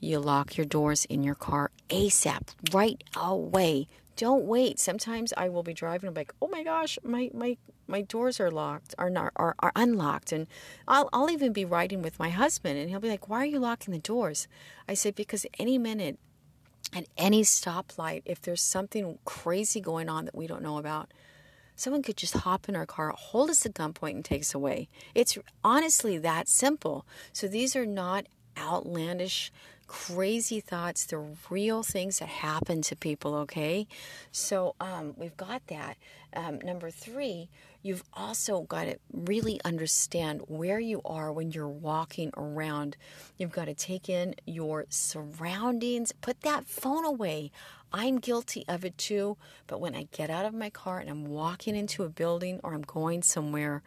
you 0.00 0.18
lock 0.18 0.56
your 0.56 0.66
doors 0.66 1.04
in 1.04 1.22
your 1.22 1.36
car 1.36 1.70
ASAP, 1.88 2.48
right 2.72 3.04
away. 3.16 3.86
Don't 4.16 4.44
wait. 4.44 4.78
Sometimes 4.78 5.32
I 5.36 5.48
will 5.48 5.62
be 5.62 5.74
driving. 5.74 6.08
I'm 6.08 6.14
like, 6.14 6.32
oh 6.40 6.48
my 6.48 6.62
gosh, 6.62 6.98
my 7.02 7.30
my 7.34 7.56
my 7.86 8.00
doors 8.00 8.40
are 8.40 8.50
locked, 8.50 8.94
are 8.98 9.10
not 9.10 9.32
are, 9.36 9.54
are 9.58 9.72
unlocked, 9.74 10.32
and 10.32 10.46
I'll 10.86 11.08
I'll 11.12 11.30
even 11.30 11.52
be 11.52 11.64
riding 11.64 12.02
with 12.02 12.18
my 12.18 12.30
husband, 12.30 12.78
and 12.78 12.88
he'll 12.90 13.00
be 13.00 13.08
like, 13.08 13.28
why 13.28 13.42
are 13.42 13.46
you 13.46 13.58
locking 13.58 13.92
the 13.92 13.98
doors? 13.98 14.46
I 14.88 14.94
said 14.94 15.14
because 15.14 15.46
any 15.58 15.78
minute 15.78 16.18
at 16.94 17.06
any 17.18 17.42
stoplight, 17.42 18.22
if 18.24 18.40
there's 18.40 18.62
something 18.62 19.18
crazy 19.24 19.80
going 19.80 20.08
on 20.08 20.26
that 20.26 20.34
we 20.34 20.46
don't 20.46 20.62
know 20.62 20.78
about, 20.78 21.10
someone 21.74 22.02
could 22.02 22.16
just 22.16 22.34
hop 22.34 22.68
in 22.68 22.76
our 22.76 22.86
car, 22.86 23.12
hold 23.16 23.50
us 23.50 23.66
at 23.66 23.74
gunpoint, 23.74 24.12
and 24.12 24.24
take 24.24 24.42
us 24.42 24.54
away. 24.54 24.88
It's 25.14 25.36
honestly 25.64 26.18
that 26.18 26.48
simple. 26.48 27.04
So 27.32 27.48
these 27.48 27.74
are 27.74 27.86
not 27.86 28.26
outlandish, 28.56 29.52
crazy 29.86 30.60
thoughts. 30.60 31.06
They're 31.06 31.24
real 31.50 31.82
things 31.82 32.18
that 32.18 32.28
happen 32.28 32.82
to 32.82 32.96
people, 32.96 33.34
okay? 33.36 33.86
So 34.32 34.74
um, 34.80 35.14
we've 35.16 35.36
got 35.36 35.66
that. 35.68 35.96
Um, 36.34 36.58
number 36.60 36.90
three, 36.90 37.48
you've 37.82 38.02
also 38.14 38.62
got 38.62 38.84
to 38.84 38.98
really 39.12 39.60
understand 39.64 40.42
where 40.48 40.80
you 40.80 41.00
are 41.04 41.32
when 41.32 41.52
you're 41.52 41.68
walking 41.68 42.32
around. 42.36 42.96
You've 43.38 43.52
got 43.52 43.66
to 43.66 43.74
take 43.74 44.08
in 44.08 44.34
your 44.46 44.86
surroundings, 44.88 46.12
put 46.20 46.40
that 46.40 46.66
phone 46.66 47.04
away. 47.04 47.50
I'm 47.92 48.18
guilty 48.18 48.64
of 48.66 48.84
it 48.84 48.98
too, 48.98 49.36
but 49.68 49.80
when 49.80 49.94
I 49.94 50.08
get 50.10 50.28
out 50.28 50.44
of 50.44 50.52
my 50.52 50.70
car 50.70 50.98
and 50.98 51.08
I'm 51.08 51.26
walking 51.26 51.76
into 51.76 52.02
a 52.02 52.08
building 52.08 52.58
or 52.64 52.74
I'm 52.74 52.82
going 52.82 53.22
somewhere, 53.22 53.82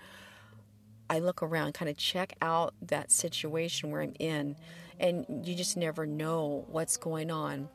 I 1.10 1.20
look 1.20 1.42
around, 1.42 1.74
kind 1.74 1.90
of 1.90 1.98
check 1.98 2.34
out 2.42 2.74
that 2.82 3.12
situation 3.12 3.92
where 3.92 4.02
I'm 4.02 4.14
in, 4.20 4.56
and 5.00 5.26
you 5.48 5.56
just 5.56 5.78
never 5.78 6.06
know 6.06 6.66
what's 6.70 6.98
going 6.98 7.32
on. 7.32 7.70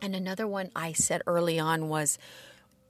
And 0.00 0.14
another 0.14 0.46
one 0.46 0.70
I 0.76 0.92
said 0.92 1.22
early 1.26 1.58
on 1.58 1.88
was 1.88 2.18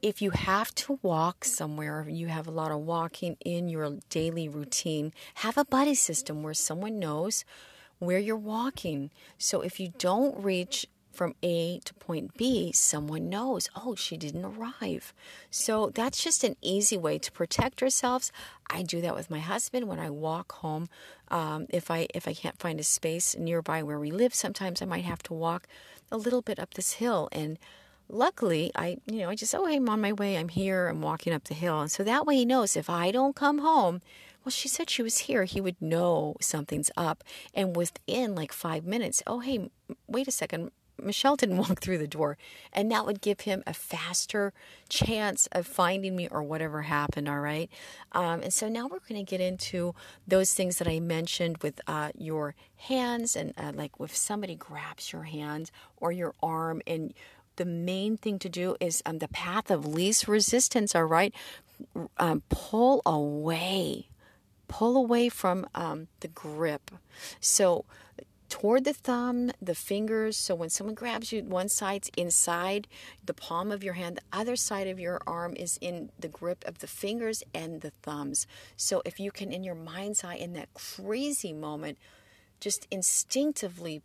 if 0.00 0.22
you 0.22 0.30
have 0.30 0.74
to 0.76 0.98
walk 1.02 1.44
somewhere, 1.44 2.06
you 2.08 2.28
have 2.28 2.46
a 2.46 2.52
lot 2.52 2.70
of 2.70 2.80
walking 2.80 3.36
in 3.44 3.68
your 3.68 3.98
daily 4.10 4.48
routine, 4.48 5.12
have 5.36 5.58
a 5.58 5.64
buddy 5.64 5.94
system 5.94 6.42
where 6.42 6.54
someone 6.54 6.98
knows 6.98 7.44
where 7.98 8.18
you're 8.18 8.36
walking. 8.36 9.10
So 9.38 9.60
if 9.60 9.80
you 9.80 9.92
don't 9.98 10.42
reach 10.42 10.86
from 11.18 11.34
A 11.42 11.80
to 11.80 11.92
point 11.94 12.36
B, 12.36 12.70
someone 12.70 13.28
knows, 13.28 13.68
oh, 13.74 13.96
she 13.96 14.16
didn't 14.16 14.44
arrive. 14.44 15.12
So 15.50 15.90
that's 15.92 16.22
just 16.22 16.44
an 16.44 16.54
easy 16.62 16.96
way 16.96 17.18
to 17.18 17.32
protect 17.32 17.82
ourselves. 17.82 18.30
I 18.70 18.84
do 18.84 19.00
that 19.00 19.16
with 19.16 19.28
my 19.28 19.40
husband 19.40 19.88
when 19.88 19.98
I 19.98 20.10
walk 20.10 20.52
home. 20.52 20.88
Um, 21.26 21.66
if 21.70 21.90
I 21.90 22.06
if 22.14 22.28
I 22.28 22.34
can't 22.34 22.60
find 22.60 22.78
a 22.78 22.84
space 22.84 23.36
nearby 23.36 23.82
where 23.82 23.98
we 23.98 24.12
live, 24.12 24.32
sometimes 24.32 24.80
I 24.80 24.84
might 24.84 25.04
have 25.04 25.24
to 25.24 25.34
walk 25.34 25.66
a 26.12 26.16
little 26.16 26.40
bit 26.40 26.60
up 26.60 26.74
this 26.74 26.92
hill 26.94 27.28
and 27.32 27.58
luckily 28.10 28.72
i 28.74 28.96
you 29.04 29.18
know 29.18 29.28
i 29.28 29.34
just 29.34 29.54
oh 29.54 29.66
hey 29.66 29.76
i'm 29.76 29.86
on 29.90 30.00
my 30.00 30.14
way 30.14 30.38
i'm 30.38 30.48
here 30.48 30.88
i'm 30.88 31.02
walking 31.02 31.30
up 31.34 31.44
the 31.44 31.52
hill 31.52 31.78
and 31.82 31.92
so 31.92 32.02
that 32.02 32.24
way 32.24 32.36
he 32.36 32.44
knows 32.46 32.74
if 32.74 32.88
i 32.88 33.10
don't 33.10 33.36
come 33.36 33.58
home 33.58 34.00
well 34.42 34.50
she 34.50 34.66
said 34.66 34.88
she 34.88 35.02
was 35.02 35.18
here 35.28 35.44
he 35.44 35.60
would 35.60 35.76
know 35.78 36.34
something's 36.40 36.90
up 36.96 37.22
and 37.52 37.76
within 37.76 38.34
like 38.34 38.50
five 38.50 38.86
minutes 38.86 39.22
oh 39.26 39.40
hey 39.40 39.68
wait 40.06 40.26
a 40.26 40.30
second 40.30 40.70
Michelle 41.02 41.36
didn't 41.36 41.56
walk 41.68 41.80
through 41.80 41.98
the 41.98 42.08
door, 42.08 42.36
and 42.72 42.90
that 42.90 43.06
would 43.06 43.20
give 43.20 43.40
him 43.40 43.62
a 43.66 43.74
faster 43.74 44.52
chance 44.88 45.48
of 45.52 45.66
finding 45.66 46.16
me 46.16 46.28
or 46.28 46.42
whatever 46.42 46.82
happened. 46.82 47.28
All 47.28 47.40
right. 47.40 47.70
Um, 48.12 48.42
and 48.42 48.52
so 48.52 48.68
now 48.68 48.84
we're 48.84 49.00
going 49.00 49.24
to 49.24 49.28
get 49.28 49.40
into 49.40 49.94
those 50.26 50.54
things 50.54 50.78
that 50.78 50.88
I 50.88 51.00
mentioned 51.00 51.58
with 51.58 51.80
uh, 51.86 52.10
your 52.16 52.54
hands 52.76 53.34
and 53.34 53.52
uh, 53.56 53.72
like 53.74 53.92
if 54.00 54.14
somebody 54.14 54.54
grabs 54.54 55.12
your 55.12 55.24
hand 55.24 55.70
or 55.96 56.12
your 56.12 56.34
arm 56.42 56.80
and 56.86 57.12
the 57.58 57.64
main 57.64 58.16
thing 58.16 58.38
to 58.38 58.48
do 58.48 58.76
is 58.80 59.02
um, 59.04 59.18
the 59.18 59.28
path 59.28 59.70
of 59.70 59.84
least 59.84 60.26
resistance, 60.28 60.94
all 60.94 61.04
right? 61.04 61.34
Um, 62.16 62.42
pull 62.48 63.02
away, 63.04 64.08
pull 64.68 64.96
away 64.96 65.28
from 65.28 65.66
um, 65.74 66.06
the 66.20 66.28
grip. 66.28 66.90
So, 67.40 67.84
toward 68.48 68.84
the 68.84 68.92
thumb, 68.92 69.50
the 69.60 69.74
fingers. 69.74 70.36
So, 70.36 70.54
when 70.54 70.70
someone 70.70 70.94
grabs 70.94 71.32
you, 71.32 71.42
one 71.42 71.68
side's 71.68 72.10
inside 72.16 72.88
the 73.24 73.34
palm 73.34 73.70
of 73.70 73.84
your 73.84 73.94
hand, 73.94 74.16
the 74.16 74.38
other 74.38 74.56
side 74.56 74.86
of 74.86 74.98
your 74.98 75.20
arm 75.26 75.54
is 75.56 75.78
in 75.80 76.10
the 76.18 76.28
grip 76.28 76.64
of 76.66 76.78
the 76.78 76.86
fingers 76.86 77.42
and 77.54 77.80
the 77.80 77.92
thumbs. 78.02 78.46
So, 78.76 79.02
if 79.04 79.20
you 79.20 79.30
can, 79.30 79.52
in 79.52 79.64
your 79.64 79.74
mind's 79.74 80.24
eye, 80.24 80.36
in 80.36 80.52
that 80.54 80.72
crazy 80.74 81.52
moment, 81.52 81.98
just 82.60 82.86
instinctively 82.90 84.02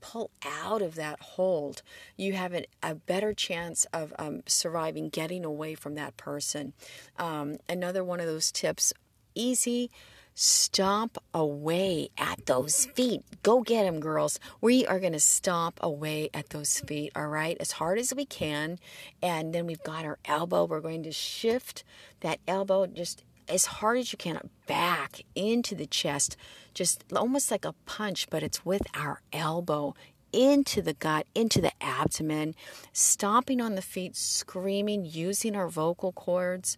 pull 0.00 0.30
out 0.44 0.82
of 0.82 0.94
that 0.94 1.20
hold, 1.20 1.82
you 2.16 2.34
have 2.34 2.54
a, 2.54 2.66
a 2.82 2.94
better 2.94 3.32
chance 3.32 3.86
of 3.92 4.12
um, 4.18 4.42
surviving, 4.46 5.08
getting 5.08 5.44
away 5.44 5.74
from 5.74 5.94
that 5.94 6.16
person. 6.16 6.72
Um, 7.18 7.56
another 7.68 8.04
one 8.04 8.20
of 8.20 8.26
those 8.26 8.52
tips 8.52 8.92
easy 9.34 9.90
stomp 10.36 11.16
away 11.32 12.10
at 12.18 12.44
those 12.44 12.84
feet. 12.84 13.22
Go 13.42 13.62
get 13.62 13.84
them, 13.84 14.00
girls. 14.00 14.38
We 14.60 14.86
are 14.86 15.00
going 15.00 15.14
to 15.14 15.20
stomp 15.20 15.80
away 15.82 16.28
at 16.34 16.50
those 16.50 16.78
feet, 16.80 17.10
all 17.16 17.26
right, 17.28 17.56
as 17.58 17.72
hard 17.72 17.98
as 17.98 18.14
we 18.14 18.26
can. 18.26 18.78
And 19.22 19.54
then 19.54 19.66
we've 19.66 19.82
got 19.82 20.04
our 20.04 20.18
elbow. 20.26 20.66
We're 20.66 20.80
going 20.80 21.02
to 21.04 21.12
shift 21.12 21.84
that 22.20 22.38
elbow 22.46 22.86
just 22.86 23.24
as 23.48 23.64
hard 23.64 23.96
as 23.98 24.12
you 24.12 24.18
can 24.18 24.50
back 24.66 25.22
into 25.34 25.74
the 25.74 25.86
chest, 25.86 26.36
just 26.74 27.02
almost 27.14 27.50
like 27.50 27.64
a 27.64 27.74
punch, 27.86 28.28
but 28.28 28.42
it's 28.42 28.64
with 28.64 28.82
our 28.94 29.22
elbow 29.32 29.94
into 30.32 30.82
the 30.82 30.92
gut, 30.92 31.26
into 31.34 31.62
the 31.62 31.72
abdomen, 31.80 32.54
stomping 32.92 33.60
on 33.60 33.74
the 33.74 33.80
feet, 33.82 34.14
screaming, 34.14 35.06
using 35.06 35.56
our 35.56 35.68
vocal 35.68 36.12
cords, 36.12 36.76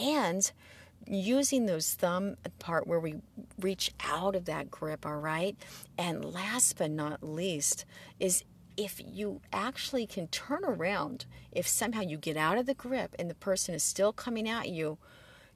and 0.00 0.52
using 1.06 1.66
those 1.66 1.94
thumb 1.94 2.36
part 2.58 2.86
where 2.86 3.00
we 3.00 3.16
reach 3.60 3.92
out 4.04 4.34
of 4.34 4.44
that 4.46 4.70
grip, 4.70 5.04
all 5.06 5.16
right? 5.16 5.56
And 5.98 6.24
last 6.24 6.78
but 6.78 6.90
not 6.90 7.22
least 7.22 7.84
is 8.20 8.44
if 8.76 9.00
you 9.04 9.40
actually 9.52 10.06
can 10.06 10.28
turn 10.28 10.64
around, 10.64 11.26
if 11.50 11.66
somehow 11.66 12.00
you 12.00 12.16
get 12.16 12.36
out 12.36 12.58
of 12.58 12.66
the 12.66 12.74
grip 12.74 13.14
and 13.18 13.28
the 13.28 13.34
person 13.34 13.74
is 13.74 13.82
still 13.82 14.12
coming 14.12 14.48
at 14.48 14.68
you, 14.68 14.98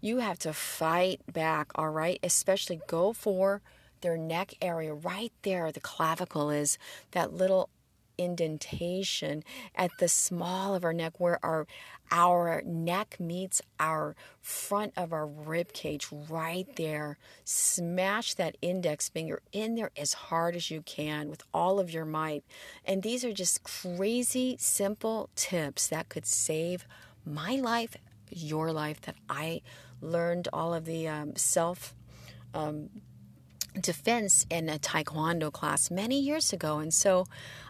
you 0.01 0.19
have 0.19 0.39
to 0.41 0.53
fight 0.53 1.21
back, 1.33 1.71
all 1.75 1.91
right? 1.91 2.19
Especially 2.23 2.81
go 2.87 3.13
for 3.13 3.63
their 4.03 4.17
neck 4.17 4.55
area 4.61 4.93
right 4.93 5.33
there. 5.43 5.73
The 5.73 5.81
clavicle 5.81 6.51
is 6.51 6.79
that 7.13 7.33
little 7.33 7.71
indentation 8.19 9.43
at 9.75 9.91
the 9.99 10.09
small 10.09 10.75
of 10.75 10.85
our 10.85 10.93
neck 10.93 11.19
where 11.19 11.45
our 11.45 11.67
our 12.11 12.63
neck 12.65 13.17
meets 13.19 13.61
our 13.81 14.15
front 14.41 14.93
of 14.97 15.13
our 15.13 15.27
rib 15.27 15.73
cage 15.73 16.07
right 16.29 16.67
there. 16.77 17.19
Smash 17.45 18.35
that 18.35 18.57
index 18.63 19.09
finger 19.09 19.43
in 19.53 19.75
there 19.75 19.91
as 19.97 20.13
hard 20.13 20.55
as 20.55 20.71
you 20.71 20.83
can 20.83 21.29
with 21.29 21.43
all 21.53 21.81
of 21.81 21.91
your 21.91 22.05
might. 22.05 22.45
And 22.85 23.03
these 23.03 23.25
are 23.25 23.33
just 23.33 23.65
crazy 23.65 24.57
simple 24.61 25.31
tips 25.35 25.89
that 25.89 26.09
could 26.09 26.27
save 26.27 26.87
my 27.25 27.57
life, 27.57 27.97
your 28.31 28.73
life 28.73 29.01
that 29.03 29.17
I 29.29 29.63
learned 30.01 30.49
all 30.53 30.75
of 30.75 30.85
the 30.85 31.09
um, 31.09 31.35
self 31.35 31.95
um, 32.55 32.89
defense 33.81 34.47
in 34.51 34.69
a 34.69 34.79
taekwondo 34.79 35.53
class 35.53 35.91
many 35.91 36.21
years 36.21 36.53
ago. 36.53 36.79
And 36.79 36.93
so 36.93 37.27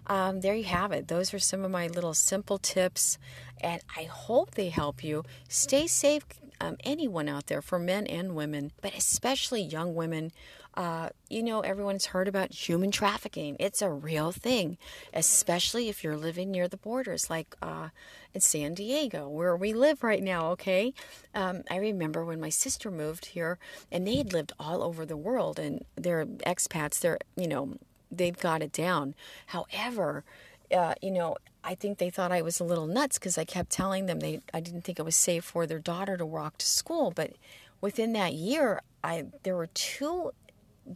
um, 0.06 0.40
there 0.40 0.54
you 0.54 0.64
have 0.64 0.92
it. 0.92 1.08
Those 1.08 1.34
are 1.34 1.38
some 1.38 1.64
of 1.64 1.70
my 1.70 1.86
little 1.88 2.14
simple 2.14 2.58
tips, 2.58 3.18
and 3.60 3.82
I 3.96 4.04
hope 4.04 4.54
they 4.54 4.68
help 4.68 5.02
you. 5.02 5.24
Stay 5.48 5.86
safe, 5.86 6.24
um, 6.60 6.76
anyone 6.84 7.28
out 7.28 7.46
there, 7.46 7.62
for 7.62 7.78
men 7.78 8.06
and 8.06 8.34
women, 8.34 8.72
but 8.80 8.96
especially 8.96 9.62
young 9.62 9.94
women. 9.94 10.32
Uh, 10.76 11.08
you 11.30 11.42
know, 11.42 11.60
everyone's 11.60 12.06
heard 12.06 12.28
about 12.28 12.52
human 12.52 12.90
trafficking. 12.90 13.56
It's 13.58 13.80
a 13.80 13.90
real 13.90 14.30
thing, 14.30 14.76
especially 15.14 15.88
if 15.88 16.04
you're 16.04 16.16
living 16.16 16.50
near 16.50 16.68
the 16.68 16.76
borders, 16.76 17.30
like 17.30 17.56
uh, 17.62 17.88
in 18.34 18.42
San 18.42 18.74
Diego, 18.74 19.26
where 19.28 19.56
we 19.56 19.72
live 19.72 20.04
right 20.04 20.22
now, 20.22 20.50
okay? 20.50 20.92
Um, 21.34 21.62
I 21.70 21.76
remember 21.76 22.24
when 22.24 22.40
my 22.40 22.50
sister 22.50 22.90
moved 22.90 23.26
here, 23.26 23.58
and 23.90 24.06
they 24.06 24.16
had 24.16 24.34
lived 24.34 24.52
all 24.60 24.82
over 24.82 25.06
the 25.06 25.16
world, 25.16 25.58
and 25.58 25.84
they're 25.96 26.26
expats, 26.26 27.00
they're, 27.00 27.18
you 27.36 27.48
know, 27.48 27.78
they've 28.10 28.38
got 28.38 28.62
it 28.62 28.72
down. 28.72 29.14
However, 29.46 30.24
uh, 30.70 30.94
you 31.00 31.10
know, 31.10 31.36
I 31.64 31.74
think 31.74 31.98
they 31.98 32.10
thought 32.10 32.32
I 32.32 32.42
was 32.42 32.60
a 32.60 32.64
little 32.64 32.86
nuts 32.86 33.18
because 33.18 33.38
I 33.38 33.44
kept 33.44 33.70
telling 33.70 34.06
them 34.06 34.20
they 34.20 34.40
I 34.52 34.60
didn't 34.60 34.82
think 34.82 34.98
it 34.98 35.04
was 35.04 35.16
safe 35.16 35.44
for 35.44 35.66
their 35.66 35.78
daughter 35.78 36.16
to 36.16 36.26
walk 36.26 36.58
to 36.58 36.66
school. 36.66 37.12
But 37.14 37.32
within 37.80 38.12
that 38.12 38.34
year, 38.34 38.82
I 39.02 39.26
there 39.42 39.56
were 39.56 39.68
two 39.68 40.32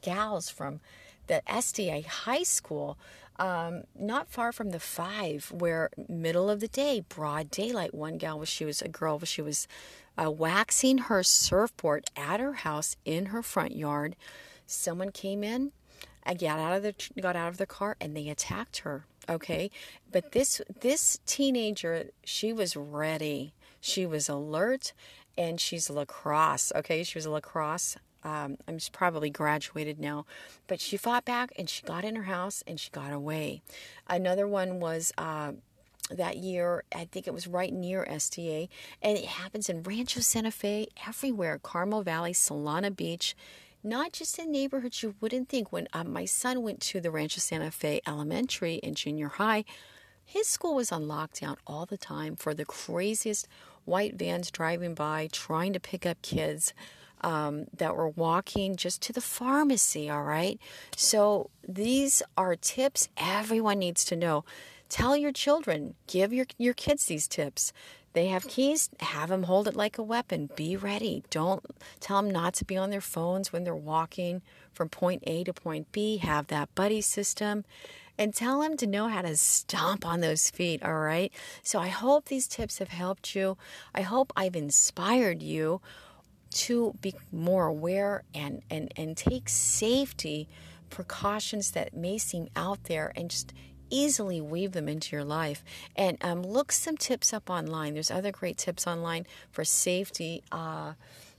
gals 0.03 0.49
from 0.51 0.81
the 1.27 1.43
SDA 1.47 2.05
high 2.05 2.43
school, 2.43 2.99
um, 3.39 3.85
not 3.99 4.29
far 4.29 4.53
from 4.53 4.71
the 4.71 4.81
five, 4.81 5.53
where 5.53 5.91
middle 6.09 6.51
of 6.51 6.61
the 6.61 6.69
day, 6.69 7.05
broad 7.09 7.51
daylight. 7.51 7.95
One 7.95 8.19
gal 8.19 8.39
was 8.39 8.49
she 8.49 8.65
was 8.65 8.83
a 8.83 8.89
girl, 8.89 9.19
she 9.21 9.41
was 9.41 9.69
uh, 10.23 10.31
waxing 10.31 10.99
her 10.99 11.23
surfboard 11.23 12.05
at 12.17 12.41
her 12.41 12.55
house 12.55 12.97
in 13.05 13.27
her 13.27 13.43
front 13.43 13.77
yard. 13.77 14.17
Someone 14.67 15.11
came 15.11 15.43
in, 15.43 15.73
I 16.25 16.35
got 16.35 16.59
out 16.59 16.77
of 16.77 16.83
the 16.83 16.95
got 17.21 17.37
out 17.37 17.49
of 17.49 17.57
the 17.57 17.67
car, 17.67 17.97
and 18.01 18.17
they 18.17 18.29
attacked 18.29 18.79
her. 18.79 19.07
Okay, 19.29 19.71
but 20.11 20.33
this 20.33 20.61
this 20.81 21.21
teenager, 21.27 22.11
she 22.25 22.53
was 22.53 22.77
ready. 22.77 23.55
She 23.81 24.05
was 24.05 24.29
alert, 24.29 24.93
and 25.39 25.61
she's 25.61 25.89
lacrosse. 25.89 26.73
Okay, 26.75 27.03
she 27.03 27.17
was 27.17 27.25
a 27.25 27.31
lacrosse 27.31 27.97
um, 28.23 28.57
I'm 28.69 28.79
probably 28.93 29.31
graduated 29.31 29.99
now, 29.99 30.27
but 30.67 30.81
she 30.81 30.97
fought 30.97 31.25
back 31.25 31.53
and 31.59 31.69
she 31.69 31.83
got 31.83 32.05
in 32.05 32.17
her 32.17 32.25
house 32.25 32.63
and 32.67 32.79
she 32.79 32.91
got 32.91 33.13
away. 33.13 33.63
Another 34.09 34.47
one 34.47 34.81
was 34.81 35.13
uh, 35.17 35.53
that 36.11 36.37
year, 36.37 36.85
I 36.95 37.07
think 37.07 37.27
it 37.27 37.35
was 37.35 37.47
right 37.47 37.73
near 37.73 38.07
SDA, 38.11 38.69
and 39.03 39.17
it 39.17 39.25
happens 39.25 39.69
in 39.69 39.83
Rancho 39.83 40.21
Santa 40.21 40.51
Fe, 40.51 40.89
everywhere 41.07 41.59
Carmel 41.63 42.03
Valley, 42.03 42.33
Solana 42.33 42.95
Beach. 42.95 43.35
Not 43.83 44.13
just 44.13 44.39
in 44.39 44.53
neighborhoods 44.53 45.03
you 45.03 45.15
wouldn't 45.23 45.49
think. 45.49 45.73
When 45.73 45.89
uh, 45.95 46.05
my 46.05 46.27
son 46.27 46.63
went 46.63 46.81
to 46.83 47.01
the 47.01 47.11
Rancho 47.11 47.41
Santa 47.41 47.71
Fe 47.71 48.03
Elementary 48.07 48.79
and 48.83 48.95
Junior 48.95 49.29
High, 49.29 49.65
his 50.23 50.47
school 50.47 50.75
was 50.75 50.93
on 50.93 51.05
lockdown 51.05 51.57
all 51.67 51.87
the 51.87 51.97
time 51.97 52.37
for 52.37 52.53
the 52.53 52.67
craziest 52.67 53.49
white 53.87 54.17
vans 54.17 54.51
driving 54.51 54.95
by 54.95 55.29
trying 55.33 55.73
to 55.73 55.81
pick 55.81 56.05
up 56.05 56.21
kids 56.21 56.75
um, 57.23 57.67
that 57.77 57.97
were 57.97 58.09
walking 58.09 58.77
just 58.77 59.03
to 59.03 59.13
the 59.13 59.21
pharmacy, 59.21 60.09
all 60.11 60.23
right? 60.23 60.59
So 60.97 61.51
these 61.67 62.23
are 62.37 62.57
tips 62.57 63.09
everyone 63.17 63.79
needs 63.79 64.05
to 64.07 64.17
know. 64.17 64.45
Tell 64.89 65.17
your 65.17 65.33
children, 65.33 65.95
give 66.07 66.33
your, 66.33 66.47
your 66.59 66.75
kids 66.75 67.07
these 67.07 67.29
tips. 67.29 67.73
They 68.13 68.27
have 68.27 68.49
keys, 68.49 68.91
have 68.99 69.29
them 69.29 69.45
hold 69.45 69.69
it 69.69 69.77
like 69.77 69.97
a 69.97 70.03
weapon. 70.03 70.51
Be 70.57 70.77
ready. 70.77 71.23
Don't 71.31 71.65
tell 72.01 72.21
them 72.21 72.31
not 72.31 72.55
to 72.55 72.65
be 72.65 72.77
on 72.77 72.91
their 72.91 73.01
phones 73.01 73.53
when 73.53 73.63
they're 73.63 73.75
walking 73.75 74.43
from 74.73 74.89
point 74.89 75.23
A 75.29 75.45
to 75.45 75.53
point 75.53 75.93
B. 75.93 76.17
Have 76.17 76.49
that 76.49 76.75
buddy 76.75 77.01
system 77.01 77.65
and 78.19 78.35
tell 78.35 78.61
them 78.61 78.77
to 78.77 78.87
know 78.87 79.09
how 79.09 79.23
to 79.23 79.37
stomp 79.37 80.05
on 80.05 80.21
those 80.21 80.51
feet, 80.51 80.83
all 80.83 80.99
right? 80.99 81.33
So 81.63 81.79
I 81.79 81.89
hope 81.89 82.27
these 82.27 82.47
tips 82.49 82.79
have 82.79 82.89
helped 82.89 83.35
you. 83.35 83.57
I 83.95 84.03
hope 84.03 84.33
I've 84.37 84.57
inspired 84.57 85.41
you 85.41 85.81
to 86.51 86.95
be 87.01 87.15
more 87.33 87.67
aware 87.67 88.25
and, 88.35 88.63
and, 88.71 88.93
and 88.97 89.17
take 89.17 89.49
safety 89.49 90.49
precautions 90.91 91.71
that 91.73 91.95
may 91.95 92.19
seem 92.19 92.49
out 92.57 92.85
there 92.85 93.13
and 93.15 93.31
just 93.31 93.53
easily 93.91 94.41
weave 94.41 94.73
them 94.73 94.89
into 94.89 95.15
your 95.17 95.25
life. 95.25 95.65
And 95.97 96.17
um, 96.23 96.43
look 96.43 96.73
some 96.73 96.97
tips 96.97 97.33
up 97.33 97.51
online. 97.51 97.95
There's 97.95 98.11
other 98.11 98.33
great 98.33 98.57
tips 98.57 98.87
online 98.87 99.27
for 99.51 99.65
safety. 99.65 100.43
Uh, 100.51 100.95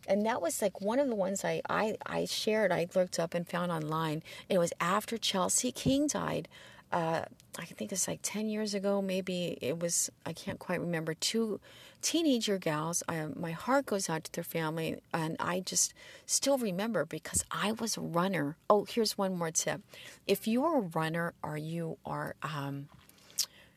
and 0.07 0.25
that 0.25 0.41
was 0.41 0.61
like 0.61 0.81
one 0.81 0.99
of 0.99 1.07
the 1.07 1.15
ones 1.15 1.45
I, 1.45 1.61
I, 1.69 1.97
I 2.05 2.25
shared, 2.25 2.71
I 2.71 2.87
looked 2.95 3.19
up 3.19 3.33
and 3.33 3.47
found 3.47 3.71
online. 3.71 4.23
It 4.49 4.57
was 4.57 4.73
after 4.79 5.17
Chelsea 5.17 5.71
King 5.71 6.07
died 6.07 6.47
uh, 6.91 7.23
I 7.59 7.65
think 7.65 7.91
it's 7.91 8.07
like 8.07 8.19
10 8.23 8.49
years 8.49 8.73
ago, 8.73 9.01
maybe 9.01 9.57
it 9.61 9.79
was, 9.79 10.09
I 10.25 10.33
can't 10.33 10.59
quite 10.59 10.79
remember, 10.79 11.13
two 11.13 11.59
teenager 12.01 12.57
gals. 12.57 13.03
I, 13.09 13.27
my 13.35 13.51
heart 13.51 13.85
goes 13.85 14.09
out 14.09 14.23
to 14.23 14.31
their 14.31 14.43
family, 14.43 15.01
and 15.13 15.35
I 15.39 15.59
just 15.59 15.93
still 16.25 16.57
remember 16.57 17.05
because 17.05 17.43
I 17.51 17.73
was 17.73 17.97
a 17.97 18.01
runner. 18.01 18.55
Oh, 18.69 18.85
here's 18.85 19.17
one 19.17 19.37
more 19.37 19.51
tip. 19.51 19.81
If 20.27 20.47
you're 20.47 20.77
a 20.79 20.81
runner 20.81 21.33
or 21.43 21.57
you 21.57 21.97
are 22.05 22.35
um, 22.41 22.87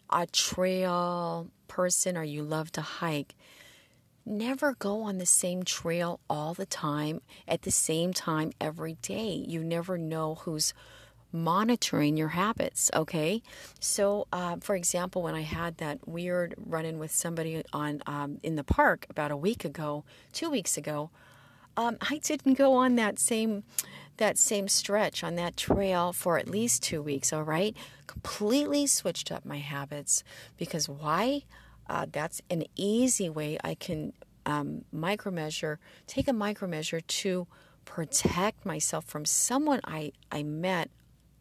a 0.09 0.27
trail 0.27 1.49
person 1.67 2.17
or 2.17 2.25
you 2.25 2.43
love 2.43 2.71
to 2.73 2.81
hike, 2.81 3.35
never 4.25 4.75
go 4.75 5.03
on 5.03 5.19
the 5.19 5.27
same 5.27 5.65
trail 5.65 6.21
all 6.31 6.55
the 6.55 6.67
time 6.67 7.21
at 7.47 7.63
the 7.63 7.71
same 7.71 8.13
time 8.13 8.53
every 8.61 8.95
day. 9.03 9.45
You 9.47 9.63
never 9.65 9.99
know 9.99 10.37
who's 10.37 10.73
monitoring 11.35 12.17
your 12.17 12.29
habits. 12.29 12.91
Okay, 12.95 13.43
so 13.81 14.27
uh, 14.33 14.57
for 14.61 14.77
example, 14.77 15.21
when 15.23 15.35
I 15.35 15.43
had 15.43 15.79
that 15.79 16.07
weird 16.07 16.55
run-in 16.57 16.99
with 16.99 17.11
somebody 17.11 17.63
on 17.73 18.03
um, 18.07 18.39
in 18.43 18.57
the 18.57 18.65
park 18.65 19.07
about 19.11 19.31
a 19.31 19.37
week 19.37 19.65
ago, 19.65 20.05
two 20.33 20.49
weeks 20.49 20.77
ago, 20.77 21.11
um, 21.77 21.99
I 22.01 22.19
didn't 22.19 22.55
go 22.55 22.75
on 22.75 22.95
that 22.97 23.19
same 23.19 23.65
that 24.17 24.39
same 24.39 24.69
stretch 24.69 25.25
on 25.25 25.35
that 25.35 25.57
trail 25.57 26.13
for 26.13 26.39
at 26.39 26.49
least 26.49 26.85
two 26.85 27.03
weeks. 27.03 27.33
All 27.33 27.43
right, 27.43 27.77
completely 28.07 28.87
switched 28.87 29.33
up 29.33 29.45
my 29.45 29.59
habits 29.59 30.23
because 30.57 30.89
why? 30.89 31.43
Uh, 31.87 32.07
that's 32.11 32.41
an 32.49 32.65
easy 32.77 33.29
way 33.29 33.59
I 33.63 33.75
can 33.75 34.15
um, 34.47 34.85
micromeasure, 34.95 35.79
take 36.07 36.29
a 36.29 36.33
micromeasure 36.33 37.07
to 37.07 37.47
protect 37.85 38.65
myself 38.65 39.05
from 39.05 39.25
someone 39.25 39.81
I, 39.85 40.13
I 40.33 40.43
met 40.43 40.91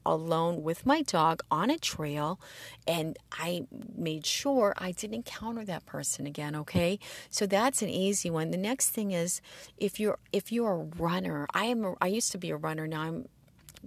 alone 0.06 0.63
with 0.63 0.86
my 0.86 1.02
dog 1.02 1.44
on 1.50 1.70
a 1.70 1.78
trail 1.78 2.39
and 2.88 3.18
I 3.32 3.68
made 3.96 4.26
sure 4.26 4.74
I 4.78 4.92
didn't 4.92 5.16
encounter 5.16 5.66
that 5.66 5.86
person 5.86 6.28
again, 6.28 6.56
okay? 6.56 7.00
So 7.30 7.46
that's 7.46 7.82
an 7.82 7.89
easy 7.89 8.30
one. 8.30 8.52
The 8.52 8.58
next 8.58 8.89
thing 8.89 9.12
is 9.12 9.42
if 9.78 10.00
you're 10.00 10.20
if 10.32 10.52
you're 10.52 10.74
a 10.74 11.02
runner, 11.02 11.48
I 11.54 11.66
am 11.66 11.84
a, 11.86 11.96
I 12.02 12.08
used 12.08 12.32
to 12.34 12.38
be 12.38 12.50
a 12.50 12.58
runner, 12.58 12.88
now 12.88 13.02
I'm 13.02 13.28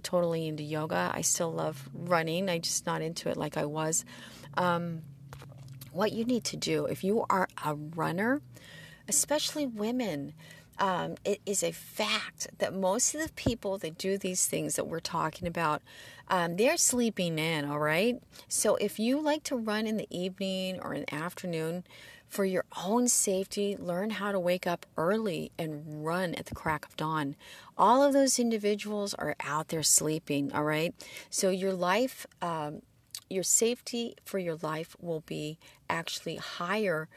totally 0.03 0.47
into 0.47 0.63
yoga. 0.63 1.11
I 1.13 1.21
still 1.21 1.51
love 1.51 1.89
running. 1.93 2.49
I 2.49 2.59
just 2.59 2.85
not 2.85 3.01
into 3.01 3.29
it 3.29 3.37
like 3.37 3.57
I 3.57 3.65
was. 3.65 4.05
Um, 4.55 5.01
what 5.91 6.11
you 6.11 6.25
need 6.25 6.43
to 6.45 6.57
do 6.57 6.85
if 6.85 7.03
you 7.03 7.25
are 7.29 7.47
a 7.65 7.75
runner, 7.75 8.41
especially 9.07 9.65
women, 9.65 10.33
um, 10.79 11.15
it 11.25 11.41
is 11.45 11.63
a 11.63 11.71
fact 11.71 12.47
that 12.59 12.73
most 12.73 13.15
of 13.15 13.21
the 13.21 13.33
people 13.33 13.77
that 13.79 13.97
do 13.97 14.17
these 14.17 14.45
things 14.45 14.75
that 14.75 14.87
we're 14.87 14.99
talking 14.99 15.47
about, 15.47 15.81
um, 16.29 16.57
they're 16.57 16.77
sleeping 16.77 17.39
in, 17.39 17.65
all 17.65 17.79
right? 17.79 18.21
So 18.47 18.75
if 18.75 18.99
you 18.99 19.19
like 19.19 19.43
to 19.43 19.55
run 19.55 19.87
in 19.87 19.97
the 19.97 20.07
evening 20.09 20.79
or 20.81 20.93
in 20.93 21.01
the 21.01 21.15
afternoon, 21.15 21.83
for 22.27 22.45
your 22.45 22.65
own 22.85 23.07
safety, 23.07 23.75
learn 23.77 24.09
how 24.11 24.31
to 24.31 24.39
wake 24.39 24.67
up 24.67 24.85
early 24.97 25.51
and 25.57 26.05
run 26.05 26.35
at 26.35 26.47
the 26.47 26.55
crack 26.55 26.85
of 26.85 26.95
dawn. 26.97 27.35
All 27.77 28.03
of 28.03 28.13
those 28.13 28.37
individuals 28.37 29.13
are 29.13 29.35
out 29.39 29.69
there 29.69 29.83
sleeping, 29.83 30.51
all 30.51 30.63
right? 30.63 30.93
So 31.29 31.49
your 31.49 31.73
life, 31.73 32.27
um, 32.41 32.81
your 33.29 33.43
safety 33.43 34.15
for 34.25 34.39
your 34.39 34.57
life 34.61 34.95
will 34.99 35.21
be 35.21 35.57
actually 35.89 36.35
higher 36.35 37.07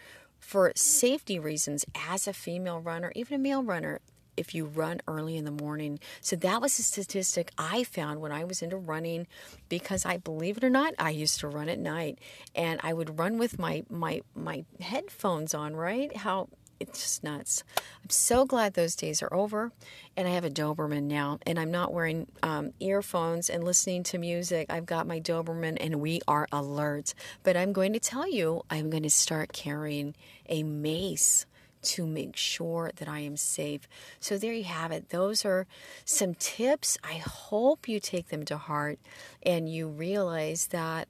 for 0.41 0.73
safety 0.75 1.39
reasons 1.39 1.85
as 1.95 2.27
a 2.27 2.33
female 2.33 2.81
runner, 2.81 3.13
even 3.15 3.35
a 3.35 3.39
male 3.39 3.63
runner, 3.63 4.01
if 4.37 4.55
you 4.55 4.65
run 4.65 5.01
early 5.07 5.37
in 5.37 5.45
the 5.45 5.51
morning. 5.51 5.99
So 6.21 6.35
that 6.37 6.63
was 6.63 6.79
a 6.79 6.83
statistic 6.83 7.53
I 7.59 7.85
found 7.85 8.21
when 8.21 8.33
I 8.33 8.45
was 8.45 8.63
into 8.63 8.77
running 8.79 9.27
because 9.69 10.07
I 10.07 10.17
believe 10.17 10.57
it 10.57 10.65
or 10.65 10.71
not, 10.71 10.95
I 10.99 11.11
used 11.11 11.41
to 11.41 11.49
run 11.49 11.69
at 11.69 11.79
night 11.79 12.19
and 12.55 12.81
I 12.83 12.95
would 12.95 13.19
run 13.19 13.39
with 13.39 13.59
my 13.59 13.85
my 13.91 14.23
my 14.35 14.65
headphones 14.81 15.53
on, 15.53 15.77
right? 15.77 16.17
How 16.17 16.49
it's 16.81 17.01
just 17.01 17.23
nuts. 17.23 17.63
I'm 18.03 18.11
so 18.11 18.47
glad 18.47 18.75
those 18.75 18.97
days 18.97 19.23
are 19.23 19.33
over, 19.33 19.71
and 20.17 20.27
I 20.27 20.31
have 20.33 20.45
a 20.45 20.51
Doberman 20.51 21.05
now, 21.05 21.39
and 21.47 21.59
I'm 21.59 21.71
not 21.71 21.93
wearing 21.93 22.27
um, 22.43 22.73
earphones 22.81 23.51
and 23.51 23.63
listening 23.63 24.03
to 24.05 24.19
music. 24.19 24.67
I've 24.71 24.87
got 24.87 25.07
my 25.07 25.21
Doberman, 25.21 25.77
and 25.79 26.01
we 26.01 26.21
are 26.27 26.49
alert. 26.51 27.15
But 27.43 27.57
I'm 27.57 27.73
going 27.73 27.93
to 27.93 28.01
tell 28.01 28.29
you, 28.29 28.63
I'm 28.71 28.89
going 28.89 29.03
to 29.03 29.11
start 29.11 29.53
carrying 29.53 30.17
a 30.49 30.63
mace 30.63 31.47
to 31.83 32.07
make 32.07 32.37
sure 32.37 32.91
that 32.97 33.09
I 33.09 33.21
am 33.21 33.37
safe. 33.37 33.89
So 34.19 34.37
there 34.37 34.53
you 34.53 34.65
have 34.65 34.93
it. 34.93 35.11
Those 35.11 35.45
are 35.45 35.67
some 36.05 36.35
tips. 36.35 36.99
I 37.03 37.15
hope 37.15 37.89
you 37.89 38.01
take 38.01 38.29
them 38.29 38.45
to 38.47 38.57
heart 38.57 38.99
and 39.43 39.69
you 39.69 39.89
realize 39.89 40.69
that 40.69 41.09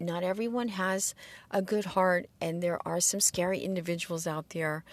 not 0.00 0.22
everyone 0.22 0.68
has 0.68 1.14
a 1.50 1.62
good 1.62 1.84
heart, 1.84 2.28
and 2.40 2.62
there 2.62 2.78
are 2.86 3.00
some 3.00 3.20
scary 3.20 3.60
individuals 3.60 4.26
out 4.26 4.50
there 4.50 4.84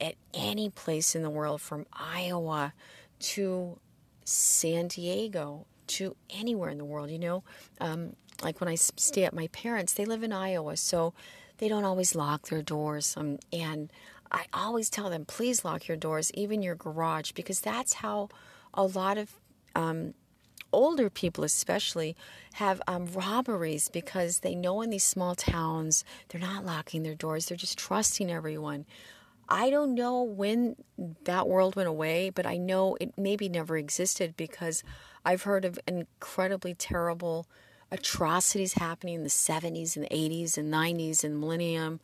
at 0.00 0.14
any 0.34 0.68
place 0.68 1.14
in 1.14 1.22
the 1.22 1.30
world, 1.30 1.60
from 1.60 1.86
Iowa 1.92 2.72
to 3.18 3.78
San 4.24 4.88
Diego 4.88 5.66
to 5.86 6.16
anywhere 6.30 6.70
in 6.70 6.78
the 6.78 6.84
world. 6.84 7.10
You 7.10 7.18
know, 7.18 7.44
um, 7.80 8.16
like 8.42 8.60
when 8.60 8.68
I 8.68 8.74
stay 8.74 9.24
at 9.24 9.34
my 9.34 9.48
parents, 9.48 9.94
they 9.94 10.04
live 10.04 10.22
in 10.22 10.32
Iowa, 10.32 10.76
so 10.76 11.14
they 11.58 11.68
don't 11.68 11.84
always 11.84 12.14
lock 12.14 12.48
their 12.48 12.62
doors. 12.62 13.14
Um, 13.16 13.38
and 13.52 13.90
I 14.30 14.46
always 14.52 14.90
tell 14.90 15.08
them, 15.08 15.24
please 15.24 15.64
lock 15.64 15.88
your 15.88 15.96
doors, 15.96 16.30
even 16.34 16.62
your 16.62 16.74
garage, 16.74 17.32
because 17.32 17.60
that's 17.60 17.94
how 17.94 18.28
a 18.74 18.84
lot 18.84 19.16
of 19.18 19.30
um, 19.74 20.14
older 20.76 21.08
people 21.08 21.42
especially 21.42 22.14
have 22.54 22.82
um, 22.86 23.06
robberies 23.06 23.88
because 23.88 24.40
they 24.40 24.54
know 24.54 24.82
in 24.82 24.90
these 24.90 25.02
small 25.04 25.34
towns 25.34 26.04
they're 26.28 26.40
not 26.40 26.66
locking 26.66 27.02
their 27.02 27.14
doors 27.14 27.46
they're 27.46 27.56
just 27.56 27.78
trusting 27.78 28.30
everyone. 28.30 28.84
I 29.48 29.70
don't 29.70 29.94
know 29.94 30.22
when 30.22 30.76
that 31.24 31.48
world 31.48 31.76
went 31.76 31.88
away 31.88 32.30
but 32.30 32.46
i 32.46 32.56
know 32.56 32.96
it 33.00 33.16
maybe 33.16 33.48
never 33.48 33.76
existed 33.76 34.36
because 34.36 34.82
i've 35.24 35.44
heard 35.44 35.64
of 35.64 35.78
incredibly 35.86 36.74
terrible 36.74 37.46
atrocities 37.92 38.74
happening 38.74 39.14
in 39.14 39.22
the 39.22 39.28
70s 39.28 39.96
and 39.96 40.06
80s 40.10 40.58
and 40.58 40.72
90s 40.72 41.22
and 41.22 41.38
millennium 41.38 42.00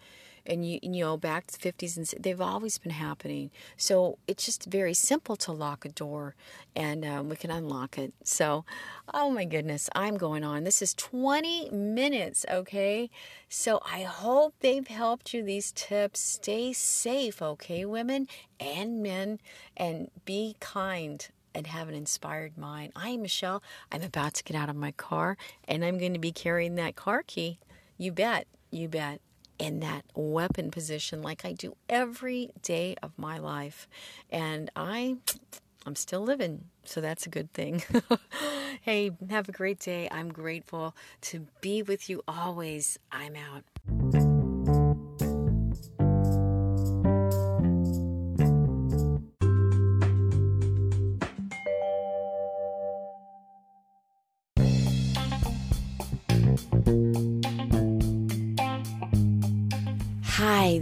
and 0.46 0.68
you, 0.68 0.78
you 0.83 1.00
know 1.02 1.16
back 1.16 1.46
to 1.46 1.61
the 1.61 1.72
50s 1.72 1.96
and 1.96 2.22
they've 2.22 2.40
always 2.40 2.78
been 2.78 2.92
happening 2.92 3.50
so 3.76 4.18
it's 4.26 4.44
just 4.44 4.64
very 4.66 4.94
simple 4.94 5.37
to 5.37 5.52
lock 5.52 5.85
a 5.85 5.88
door 5.88 6.35
and 6.74 7.05
um, 7.05 7.28
we 7.28 7.37
can 7.37 7.50
unlock 7.50 7.98
it 7.98 8.12
so 8.24 8.64
oh 9.12 9.31
my 9.31 9.44
goodness 9.44 9.88
i'm 9.94 10.16
going 10.16 10.44
on 10.44 10.64
this 10.64 10.83
is 10.83 10.94
20 10.94 11.70
minutes 11.70 12.44
okay 12.50 13.09
so 13.48 13.81
i 13.90 14.02
hope 14.02 14.55
they've 14.61 14.88
helped 14.88 15.33
you 15.33 15.42
these 15.42 15.72
tips 15.72 16.20
stay 16.20 16.72
safe 16.72 17.40
okay 17.40 17.85
women 17.85 18.26
and 18.59 19.02
men 19.02 19.38
and 19.76 20.11
be 20.24 20.57
kind 20.61 21.28
and 21.55 21.66
have 21.66 21.87
an 21.87 21.94
inspired 21.94 22.57
mind. 22.57 22.92
I 22.96 23.11
am 23.11 23.20
Michelle. 23.20 23.62
I'm 23.90 24.00
about 24.00 24.33
to 24.35 24.44
get 24.44 24.57
out 24.57 24.70
of 24.70 24.76
my 24.76 24.92
car 24.92 25.37
and 25.68 25.85
I'm 25.85 25.98
going 25.98 26.14
to 26.14 26.18
be 26.18 26.33
carrying 26.33 26.76
that 26.76 26.96
car 26.96 27.22
key. 27.26 27.59
You 27.98 28.11
bet. 28.11 28.46
You 28.70 28.88
bet 28.88 29.20
in 29.62 29.79
that 29.79 30.05
weapon 30.16 30.72
position 30.72 31.22
like 31.22 31.44
I 31.44 31.53
do 31.53 31.77
every 31.88 32.51
day 32.62 32.96
of 33.01 33.12
my 33.16 33.38
life. 33.38 33.87
And 34.29 34.68
I 34.75 35.18
I'm 35.87 35.94
still 35.94 36.20
living, 36.20 36.64
so 36.85 37.01
that's 37.01 37.27
a 37.27 37.29
good 37.29 37.53
thing. 37.53 37.83
hey, 38.83 39.12
have 39.31 39.48
a 39.48 39.53
great 39.53 39.79
day. 39.79 40.09
I'm 40.11 40.33
grateful 40.33 40.94
to 41.22 41.46
be 41.61 41.83
with 41.83 42.11
you 42.11 42.22
always. 42.29 42.98
I'm 43.11 43.35
out. 43.37 44.32